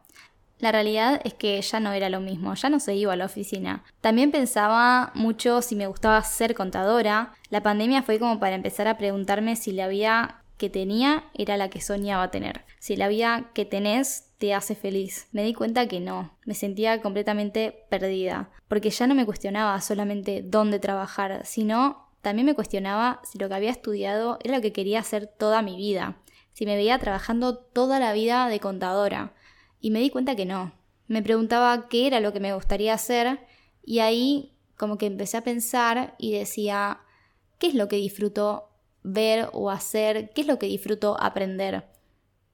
La 0.60 0.72
realidad 0.72 1.20
es 1.24 1.34
que 1.34 1.60
ya 1.60 1.80
no 1.80 1.94
era 1.94 2.10
lo 2.10 2.20
mismo, 2.20 2.54
ya 2.54 2.70
no 2.70 2.80
se 2.80 2.94
iba 2.94 3.14
a 3.14 3.16
la 3.16 3.26
oficina. 3.26 3.84
También 4.02 4.30
pensaba 4.30 5.12
mucho 5.16 5.64
si 5.64 5.76
me 5.76 5.88
gustaba 5.88 6.22
ser 6.22 6.54
contadora. 6.54 7.34
La 7.50 7.64
pandemia 7.64 8.04
fue 8.04 8.20
como 8.20 8.40
para 8.40 8.54
empezar 8.54 8.88
a 8.88 9.00
preguntarme 9.00 9.56
si 9.56 9.72
le 9.72 9.82
había 9.82 10.44
que 10.60 10.70
tenía 10.70 11.24
era 11.34 11.58
la 11.58 11.72
que 11.72 11.82
soñaba 11.82 12.30
tener. 12.30 12.66
Si 12.78 12.96
la 12.96 13.08
vida 13.08 13.50
que 13.56 13.66
tenés 13.66 14.30
te 14.38 14.54
hace 14.54 14.76
feliz. 14.76 15.28
Me 15.32 15.44
di 15.44 15.54
cuenta 15.54 15.88
que 15.88 16.00
no, 16.00 16.38
me 16.46 16.54
sentía 16.54 17.02
completamente 17.02 17.86
perdida, 17.90 18.52
porque 18.68 18.90
ya 18.90 19.06
no 19.06 19.14
me 19.14 19.26
cuestionaba 19.26 19.80
solamente 19.82 20.42
dónde 20.44 20.80
trabajar, 20.80 21.46
sino 21.46 22.10
también 22.22 22.46
me 22.46 22.56
cuestionaba 22.56 23.22
si 23.24 23.38
lo 23.38 23.50
que 23.50 23.56
había 23.56 23.72
estudiado 23.72 24.40
era 24.44 24.56
lo 24.56 24.62
que 24.62 24.72
quería 24.74 25.00
hacer 25.00 25.28
toda 25.28 25.62
mi 25.62 25.76
vida, 25.76 26.22
si 26.54 26.66
me 26.66 26.76
veía 26.76 27.00
trabajando 27.00 27.58
toda 27.58 28.00
la 28.00 28.14
vida 28.14 28.48
de 28.48 28.60
contadora. 28.60 29.34
Y 29.82 29.92
me 29.92 30.00
di 30.00 30.10
cuenta 30.10 30.36
que 30.36 30.46
no. 30.46 30.74
Me 31.08 31.22
preguntaba 31.22 31.88
qué 31.90 32.08
era 32.08 32.20
lo 32.20 32.34
que 32.34 32.40
me 32.40 32.54
gustaría 32.54 32.94
hacer 32.94 33.40
y 33.84 34.00
ahí 34.00 34.58
como 34.78 34.98
que 34.98 35.06
empecé 35.06 35.38
a 35.38 35.44
pensar 35.44 36.16
y 36.18 36.32
decía, 36.32 37.02
¿qué 37.58 37.68
es 37.68 37.76
lo 37.76 37.88
que 37.90 37.98
disfruto 37.98 38.69
ver 39.04 39.50
o 39.54 39.70
hacer, 39.70 40.32
qué 40.34 40.42
es 40.42 40.48
lo 40.48 40.60
que 40.60 40.68
disfruto 40.68 41.20
aprender. 41.20 41.86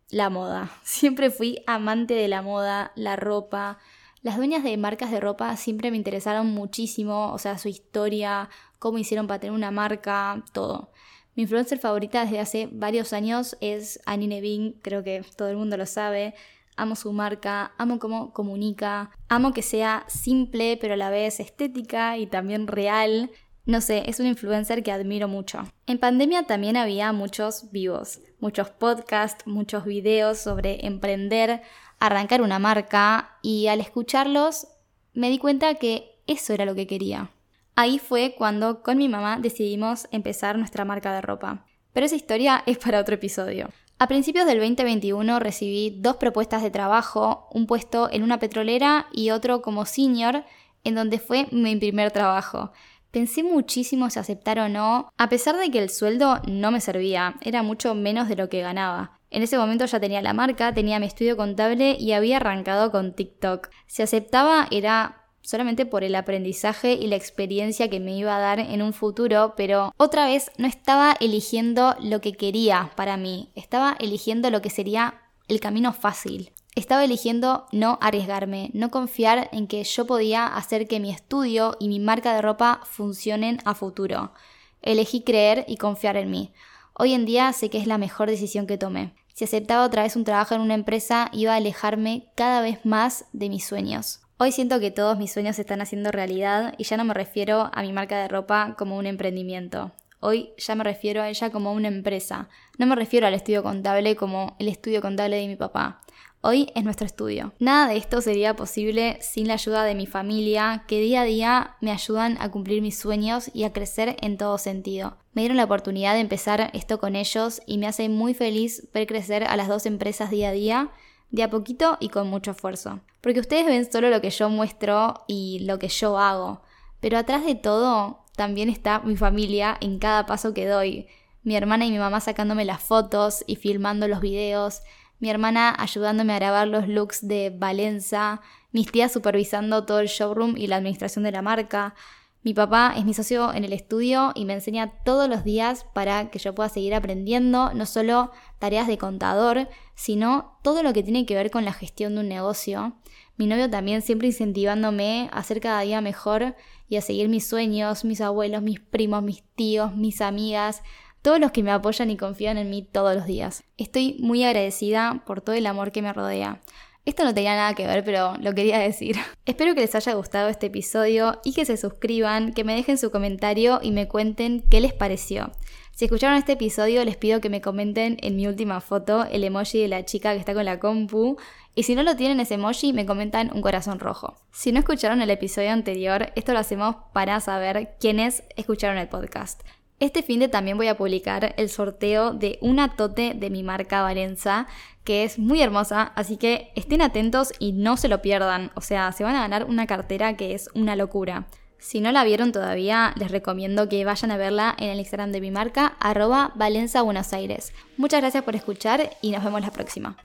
La 0.10 0.30
moda. 0.30 0.72
Siempre 0.84 1.32
fui 1.32 1.64
amante 1.68 2.14
de 2.14 2.28
la 2.28 2.42
moda, 2.42 2.92
la 2.96 3.16
ropa. 3.16 3.80
Las 4.22 4.38
dueñas 4.38 4.64
de 4.64 4.76
marcas 4.78 5.12
de 5.12 5.20
ropa 5.20 5.56
siempre 5.56 5.92
me 5.92 5.98
interesaron 5.98 6.48
muchísimo, 6.48 7.32
o 7.32 7.38
sea, 7.38 7.60
su 7.60 7.68
historia, 7.68 8.50
cómo 8.80 8.98
hicieron 8.98 9.28
para 9.28 9.40
tener 9.40 9.54
una 9.54 9.70
marca, 9.70 10.44
todo. 10.52 10.92
Mi 11.36 11.44
influencer 11.44 11.80
favorita 11.80 12.24
desde 12.24 12.40
hace 12.40 12.70
varios 12.72 13.14
años 13.14 13.58
es 13.60 14.00
Annie 14.06 14.28
Nevin, 14.28 14.80
creo 14.82 15.04
que 15.04 15.24
todo 15.36 15.50
el 15.50 15.58
mundo 15.58 15.78
lo 15.78 15.86
sabe. 15.86 16.34
Amo 16.78 16.96
su 16.96 17.12
marca, 17.12 17.74
amo 17.78 18.00
cómo 18.00 18.34
comunica, 18.34 19.12
amo 19.28 19.54
que 19.54 19.62
sea 19.62 20.06
simple 20.08 20.78
pero 20.82 20.96
a 20.96 20.98
la 20.98 21.10
vez 21.10 21.40
estética 21.40 22.18
y 22.18 22.26
también 22.26 22.68
real. 22.68 23.32
No 23.66 23.82
sé, 23.82 24.04
es 24.06 24.20
un 24.20 24.28
influencer 24.28 24.84
que 24.84 24.92
admiro 24.92 25.28
mucho. 25.28 25.68
En 25.88 25.98
pandemia 25.98 26.44
también 26.44 26.78
había 26.78 27.12
muchos 27.14 27.72
vivos, 27.72 28.20
muchos 28.40 28.70
podcasts, 28.70 29.48
muchos 29.48 29.86
videos 29.86 30.38
sobre 30.38 30.86
emprender, 30.86 31.64
arrancar 32.00 32.44
una 32.44 32.60
marca 32.60 33.40
y 33.42 33.66
al 33.66 33.82
escucharlos 33.82 34.68
me 35.14 35.32
di 35.32 35.40
cuenta 35.40 35.76
que 35.76 36.20
eso 36.28 36.54
era 36.54 36.66
lo 36.66 36.76
que 36.76 36.86
quería. 36.86 37.32
Ahí 37.76 37.98
fue 37.98 38.36
cuando 38.38 38.84
con 38.84 39.00
mi 39.00 39.10
mamá 39.10 39.40
decidimos 39.40 40.08
empezar 40.12 40.60
nuestra 40.60 40.86
marca 40.86 41.12
de 41.14 41.22
ropa. 41.22 41.66
Pero 41.92 42.06
esa 42.06 42.16
historia 42.16 42.62
es 42.68 42.78
para 42.78 43.00
otro 43.00 43.16
episodio. 43.16 43.70
A 43.98 44.08
principios 44.08 44.46
del 44.46 44.60
2021 44.60 45.40
recibí 45.40 45.98
dos 46.02 46.18
propuestas 46.18 46.62
de 46.62 46.70
trabajo, 46.70 47.48
un 47.52 47.66
puesto 47.66 48.12
en 48.12 48.22
una 48.22 48.38
petrolera 48.38 49.08
y 49.12 49.32
otro 49.32 49.64
como 49.64 49.86
senior, 49.86 50.44
en 50.84 50.94
donde 50.94 51.18
fue 51.18 51.48
mi 51.52 51.76
primer 51.78 52.12
trabajo 52.12 52.72
Pensé 53.16 53.44
muchísimo 53.44 54.10
si 54.10 54.20
aceptar 54.20 54.60
o 54.60 54.68
no, 54.68 55.08
a 55.18 55.30
pesar 55.30 55.56
de 55.56 55.72
que 55.72 55.80
el 55.80 55.90
sueldo 55.90 56.42
no 56.50 56.70
me 56.70 56.82
servía, 56.82 57.36
era 57.40 57.64
mucho 57.64 57.96
menos 57.96 58.28
de 58.28 58.36
lo 58.36 58.50
que 58.50 58.60
ganaba. 58.60 59.22
En 59.30 59.42
ese 59.42 59.58
momento 59.58 59.86
ya 59.86 60.02
tenía 60.02 60.22
la 60.22 60.34
marca, 60.34 60.74
tenía 60.74 61.00
mi 61.00 61.06
estudio 61.06 61.38
contable 61.38 61.96
y 61.98 62.12
había 62.12 62.36
arrancado 62.36 62.92
con 62.92 63.14
TikTok. 63.14 63.70
Si 63.88 64.02
aceptaba 64.02 64.68
era 64.70 65.30
solamente 65.40 65.86
por 65.86 66.04
el 66.04 66.14
aprendizaje 66.14 66.92
y 66.92 67.08
la 67.08 67.16
experiencia 67.16 67.90
que 67.90 68.02
me 68.02 68.18
iba 68.18 68.36
a 68.36 68.42
dar 68.42 68.60
en 68.60 68.82
un 68.82 68.92
futuro, 68.92 69.54
pero 69.56 69.94
otra 69.96 70.26
vez 70.26 70.52
no 70.58 70.68
estaba 70.68 71.16
eligiendo 71.22 71.96
lo 72.02 72.20
que 72.20 72.34
quería 72.34 72.92
para 72.98 73.16
mí, 73.16 73.50
estaba 73.56 73.96
eligiendo 73.98 74.50
lo 74.50 74.62
que 74.62 74.70
sería 74.70 75.22
el 75.48 75.62
camino 75.62 75.94
fácil. 75.94 76.52
Estaba 76.76 77.06
eligiendo 77.06 77.68
no 77.72 77.98
arriesgarme, 78.02 78.70
no 78.74 78.92
confiar 78.92 79.50
en 79.54 79.68
que 79.68 79.82
yo 79.86 80.06
podía 80.06 80.46
hacer 80.46 80.90
que 80.90 81.00
mi 81.00 81.10
estudio 81.10 81.78
y 81.80 81.88
mi 81.88 82.02
marca 82.02 82.36
de 82.36 82.42
ropa 82.42 82.82
funcionen 82.84 83.60
a 83.64 83.76
futuro. 83.76 84.34
Elegí 84.82 85.22
creer 85.22 85.64
y 85.70 85.78
confiar 85.78 86.18
en 86.18 86.30
mí. 86.30 86.52
Hoy 86.94 87.14
en 87.14 87.26
día 87.26 87.54
sé 87.54 87.70
que 87.70 87.78
es 87.78 87.88
la 87.88 87.98
mejor 87.98 88.30
decisión 88.30 88.68
que 88.68 88.78
tomé. 88.78 89.16
Si 89.34 89.46
aceptaba 89.46 89.86
otra 89.86 90.04
vez 90.04 90.18
un 90.18 90.26
trabajo 90.26 90.54
en 90.54 90.60
una 90.60 90.74
empresa, 90.74 91.30
iba 91.32 91.54
a 91.54 91.58
alejarme 91.58 92.28
cada 92.36 92.62
vez 92.62 92.86
más 92.86 93.26
de 93.32 93.48
mis 93.48 93.66
sueños. 93.66 94.20
Hoy 94.38 94.52
siento 94.52 94.82
que 94.82 94.92
todos 94.92 95.18
mis 95.18 95.32
sueños 95.32 95.56
se 95.56 95.62
están 95.62 95.80
haciendo 95.82 96.12
realidad 96.12 96.76
y 96.78 96.84
ya 96.84 96.98
no 96.98 97.06
me 97.06 97.14
refiero 97.14 97.70
a 97.74 97.82
mi 97.84 97.94
marca 97.94 98.18
de 98.22 98.28
ropa 98.28 98.76
como 98.78 98.98
un 98.98 99.06
emprendimiento. 99.06 99.94
Hoy 100.20 100.54
ya 100.58 100.76
me 100.76 100.84
refiero 100.84 101.22
a 101.22 101.30
ella 101.30 101.52
como 101.52 101.72
una 101.72 101.88
empresa. 101.88 102.50
No 102.78 102.86
me 102.86 102.96
refiero 102.96 103.28
al 103.28 103.34
estudio 103.34 103.64
contable 103.64 104.18
como 104.18 104.58
el 104.60 104.68
estudio 104.68 105.02
contable 105.02 105.38
de 105.38 105.48
mi 105.48 105.56
papá. 105.56 106.02
Hoy 106.48 106.72
es 106.76 106.84
nuestro 106.84 107.08
estudio. 107.08 107.54
Nada 107.58 107.88
de 107.88 107.98
esto 107.98 108.22
sería 108.22 108.56
posible 108.56 109.18
sin 109.20 109.48
la 109.48 109.56
ayuda 109.56 109.84
de 109.84 109.96
mi 109.96 110.06
familia, 110.06 110.84
que 110.88 111.00
día 111.00 111.22
a 111.22 111.24
día 111.24 111.76
me 111.82 111.90
ayudan 111.90 112.38
a 112.40 112.52
cumplir 112.52 112.84
mis 112.84 113.00
sueños 113.00 113.50
y 113.52 113.64
a 113.64 113.74
crecer 113.74 114.16
en 114.22 114.38
todo 114.38 114.60
sentido. 114.60 115.18
Me 115.34 115.42
dieron 115.42 115.58
la 115.58 115.64
oportunidad 115.64 116.14
de 116.14 116.20
empezar 116.20 116.70
esto 116.76 117.00
con 117.00 117.16
ellos 117.16 117.64
y 117.66 117.80
me 117.80 117.88
hace 117.88 118.10
muy 118.10 118.36
feliz 118.36 118.88
ver 118.94 119.08
crecer 119.08 119.44
a 119.44 119.58
las 119.58 119.68
dos 119.68 119.88
empresas 119.88 120.30
día 120.30 120.50
a 120.50 120.52
día 120.52 120.90
de 121.32 121.42
a 121.42 121.50
poquito 121.50 121.98
y 122.00 122.10
con 122.10 122.30
mucho 122.30 122.52
esfuerzo. 122.52 123.00
Porque 123.22 123.40
ustedes 123.40 123.66
ven 123.66 123.92
solo 123.92 124.12
lo 124.12 124.22
que 124.22 124.30
yo 124.30 124.48
muestro 124.48 125.24
y 125.28 125.66
lo 125.66 125.80
que 125.80 125.88
yo 125.88 126.20
hago, 126.20 126.62
pero 127.00 127.18
atrás 127.18 127.44
de 127.44 127.56
todo 127.56 128.20
también 128.36 128.70
está 128.70 129.00
mi 129.00 129.18
familia 129.18 129.80
en 129.82 129.98
cada 129.98 130.28
paso 130.28 130.54
que 130.54 130.68
doy. 130.68 131.08
Mi 131.42 131.56
hermana 131.56 131.88
y 131.88 131.92
mi 131.92 131.98
mamá 131.98 132.20
sacándome 132.22 132.66
las 132.66 132.84
fotos 132.84 133.44
y 133.48 133.56
filmando 133.56 134.08
los 134.08 134.20
videos, 134.20 134.82
mi 135.26 135.32
hermana 135.32 135.76
ayudándome 135.80 136.34
a 136.34 136.36
grabar 136.36 136.68
los 136.68 136.88
looks 136.88 137.28
de 137.28 137.50
Valenza, 137.50 138.42
mis 138.72 138.92
tías 138.92 139.12
supervisando 139.12 139.84
todo 139.84 140.00
el 140.00 140.08
showroom 140.08 140.56
y 140.56 140.68
la 140.68 140.76
administración 140.76 141.24
de 141.24 141.32
la 141.32 141.42
marca, 141.42 141.96
mi 142.44 142.54
papá 142.54 142.94
es 142.96 143.06
mi 143.06 143.16
socio 143.16 143.52
en 143.52 143.64
el 143.64 143.74
estudio 143.74 144.34
y 144.36 144.46
me 144.46 144.54
enseña 144.54 145.02
todos 145.04 145.28
los 145.28 145.44
días 145.44 145.88
para 145.96 146.30
que 146.30 146.38
yo 146.38 146.54
pueda 146.54 146.70
seguir 146.70 146.94
aprendiendo, 146.94 147.74
no 147.74 147.88
solo 147.88 148.30
tareas 148.60 148.86
de 148.86 149.00
contador, 149.00 149.68
sino 149.96 150.60
todo 150.62 150.84
lo 150.84 150.94
que 150.94 151.02
tiene 151.02 151.26
que 151.26 151.34
ver 151.34 151.50
con 151.50 151.66
la 151.66 151.74
gestión 151.74 152.14
de 152.14 152.22
un 152.22 152.30
negocio. 152.30 152.94
Mi 153.36 153.48
novio 153.48 153.68
también 153.68 154.04
siempre 154.04 154.28
incentivándome 154.28 155.28
a 155.34 155.42
ser 155.42 155.60
cada 155.60 155.82
día 155.82 156.02
mejor 156.02 156.56
y 156.88 156.98
a 156.98 157.02
seguir 157.02 157.30
mis 157.30 157.48
sueños, 157.48 158.06
mis 158.06 158.22
abuelos, 158.22 158.62
mis 158.62 158.80
primos, 158.80 159.24
mis 159.24 159.42
tíos, 159.56 159.96
mis 159.96 160.22
amigas, 160.22 160.84
todos 161.26 161.40
los 161.40 161.52
que 161.52 161.64
me 161.64 161.72
apoyan 161.72 162.12
y 162.12 162.18
confían 162.18 162.60
en 162.60 162.70
mí 162.70 162.84
todos 162.84 163.16
los 163.16 163.26
días. 163.26 163.64
Estoy 163.78 164.16
muy 164.20 164.44
agradecida 164.44 165.24
por 165.26 165.42
todo 165.42 165.56
el 165.56 165.66
amor 165.66 165.92
que 165.92 166.04
me 166.04 166.14
rodea. 166.14 166.62
Esto 167.04 167.24
no 167.24 167.34
tenía 167.34 167.56
nada 167.56 167.74
que 167.74 167.88
ver, 167.88 168.04
pero 168.04 168.36
lo 168.38 168.54
quería 168.54 168.78
decir. 168.78 169.16
Espero 169.48 169.74
que 169.74 169.82
les 169.82 169.96
haya 169.96 170.14
gustado 170.14 170.50
este 170.50 170.68
episodio 170.68 171.42
y 171.44 171.54
que 171.54 171.66
se 171.66 171.78
suscriban, 171.78 172.54
que 172.54 172.64
me 172.64 172.76
dejen 172.76 173.00
su 173.00 173.10
comentario 173.10 173.80
y 173.82 173.90
me 173.90 174.08
cuenten 174.08 174.62
qué 174.70 174.80
les 174.80 174.94
pareció. 174.94 175.52
Si 175.94 176.06
escucharon 176.06 176.38
este 176.38 176.52
episodio, 176.52 177.04
les 177.04 177.18
pido 177.18 177.42
que 177.42 177.50
me 177.50 177.60
comenten 177.60 178.18
en 178.22 178.36
mi 178.36 178.46
última 178.46 178.80
foto 178.80 179.26
el 179.26 179.44
emoji 179.44 179.80
de 179.80 179.88
la 179.88 180.06
chica 180.06 180.32
que 180.34 180.40
está 180.40 180.54
con 180.54 180.66
la 180.66 180.80
compu. 180.80 181.38
Y 181.74 181.84
si 181.84 181.96
no 181.96 182.04
lo 182.04 182.16
tienen 182.16 182.40
ese 182.40 182.54
emoji, 182.54 182.94
me 182.94 183.08
comentan 183.08 183.50
un 183.52 183.64
corazón 183.64 184.00
rojo. 184.00 184.36
Si 184.52 184.72
no 184.72 184.78
escucharon 184.78 185.24
el 185.24 185.32
episodio 185.32 185.72
anterior, 185.72 186.32
esto 186.36 186.54
lo 186.54 186.60
hacemos 186.60 186.98
para 187.14 187.40
saber 187.40 187.96
quiénes 188.00 188.44
escucharon 188.56 189.00
el 189.00 189.08
podcast. 189.08 189.64
Este 190.00 190.24
fin 190.24 190.42
de 190.42 190.50
también 190.50 190.78
voy 190.78 190.88
a 190.88 190.98
publicar 190.98 191.54
el 191.58 191.70
sorteo 191.70 192.34
de 192.34 192.58
una 192.62 192.96
tote 192.98 193.34
de 193.34 193.50
mi 193.50 193.64
marca 193.64 194.02
Valenza, 194.02 194.68
que 195.06 195.24
es 195.24 195.40
muy 195.40 195.62
hermosa, 195.62 196.12
así 196.16 196.36
que 196.36 196.72
estén 196.76 197.02
atentos 197.02 197.54
y 197.60 197.72
no 197.72 197.96
se 197.96 198.10
lo 198.10 198.22
pierdan. 198.22 198.72
O 198.76 198.82
sea, 198.82 199.12
se 199.14 199.24
van 199.24 199.36
a 199.36 199.42
ganar 199.42 199.64
una 199.66 199.88
cartera 199.88 200.36
que 200.36 200.54
es 200.54 200.70
una 200.74 200.98
locura. 200.98 201.48
Si 201.78 202.02
no 202.02 202.12
la 202.12 202.26
vieron 202.26 202.52
todavía, 202.52 203.14
les 203.16 203.32
recomiendo 203.32 203.88
que 203.88 204.04
vayan 204.04 204.32
a 204.32 204.38
verla 204.38 204.76
en 204.78 204.90
el 204.90 205.00
Instagram 205.00 205.32
de 205.32 205.40
mi 205.40 205.52
marca, 205.52 205.96
arroba 206.00 206.52
Valenza 206.56 207.02
Buenos 207.02 207.32
Aires. 207.32 207.74
Muchas 207.96 208.20
gracias 208.20 208.44
por 208.44 208.56
escuchar 208.56 209.12
y 209.22 209.32
nos 209.32 209.44
vemos 209.44 209.62
la 209.62 209.72
próxima. 209.72 210.18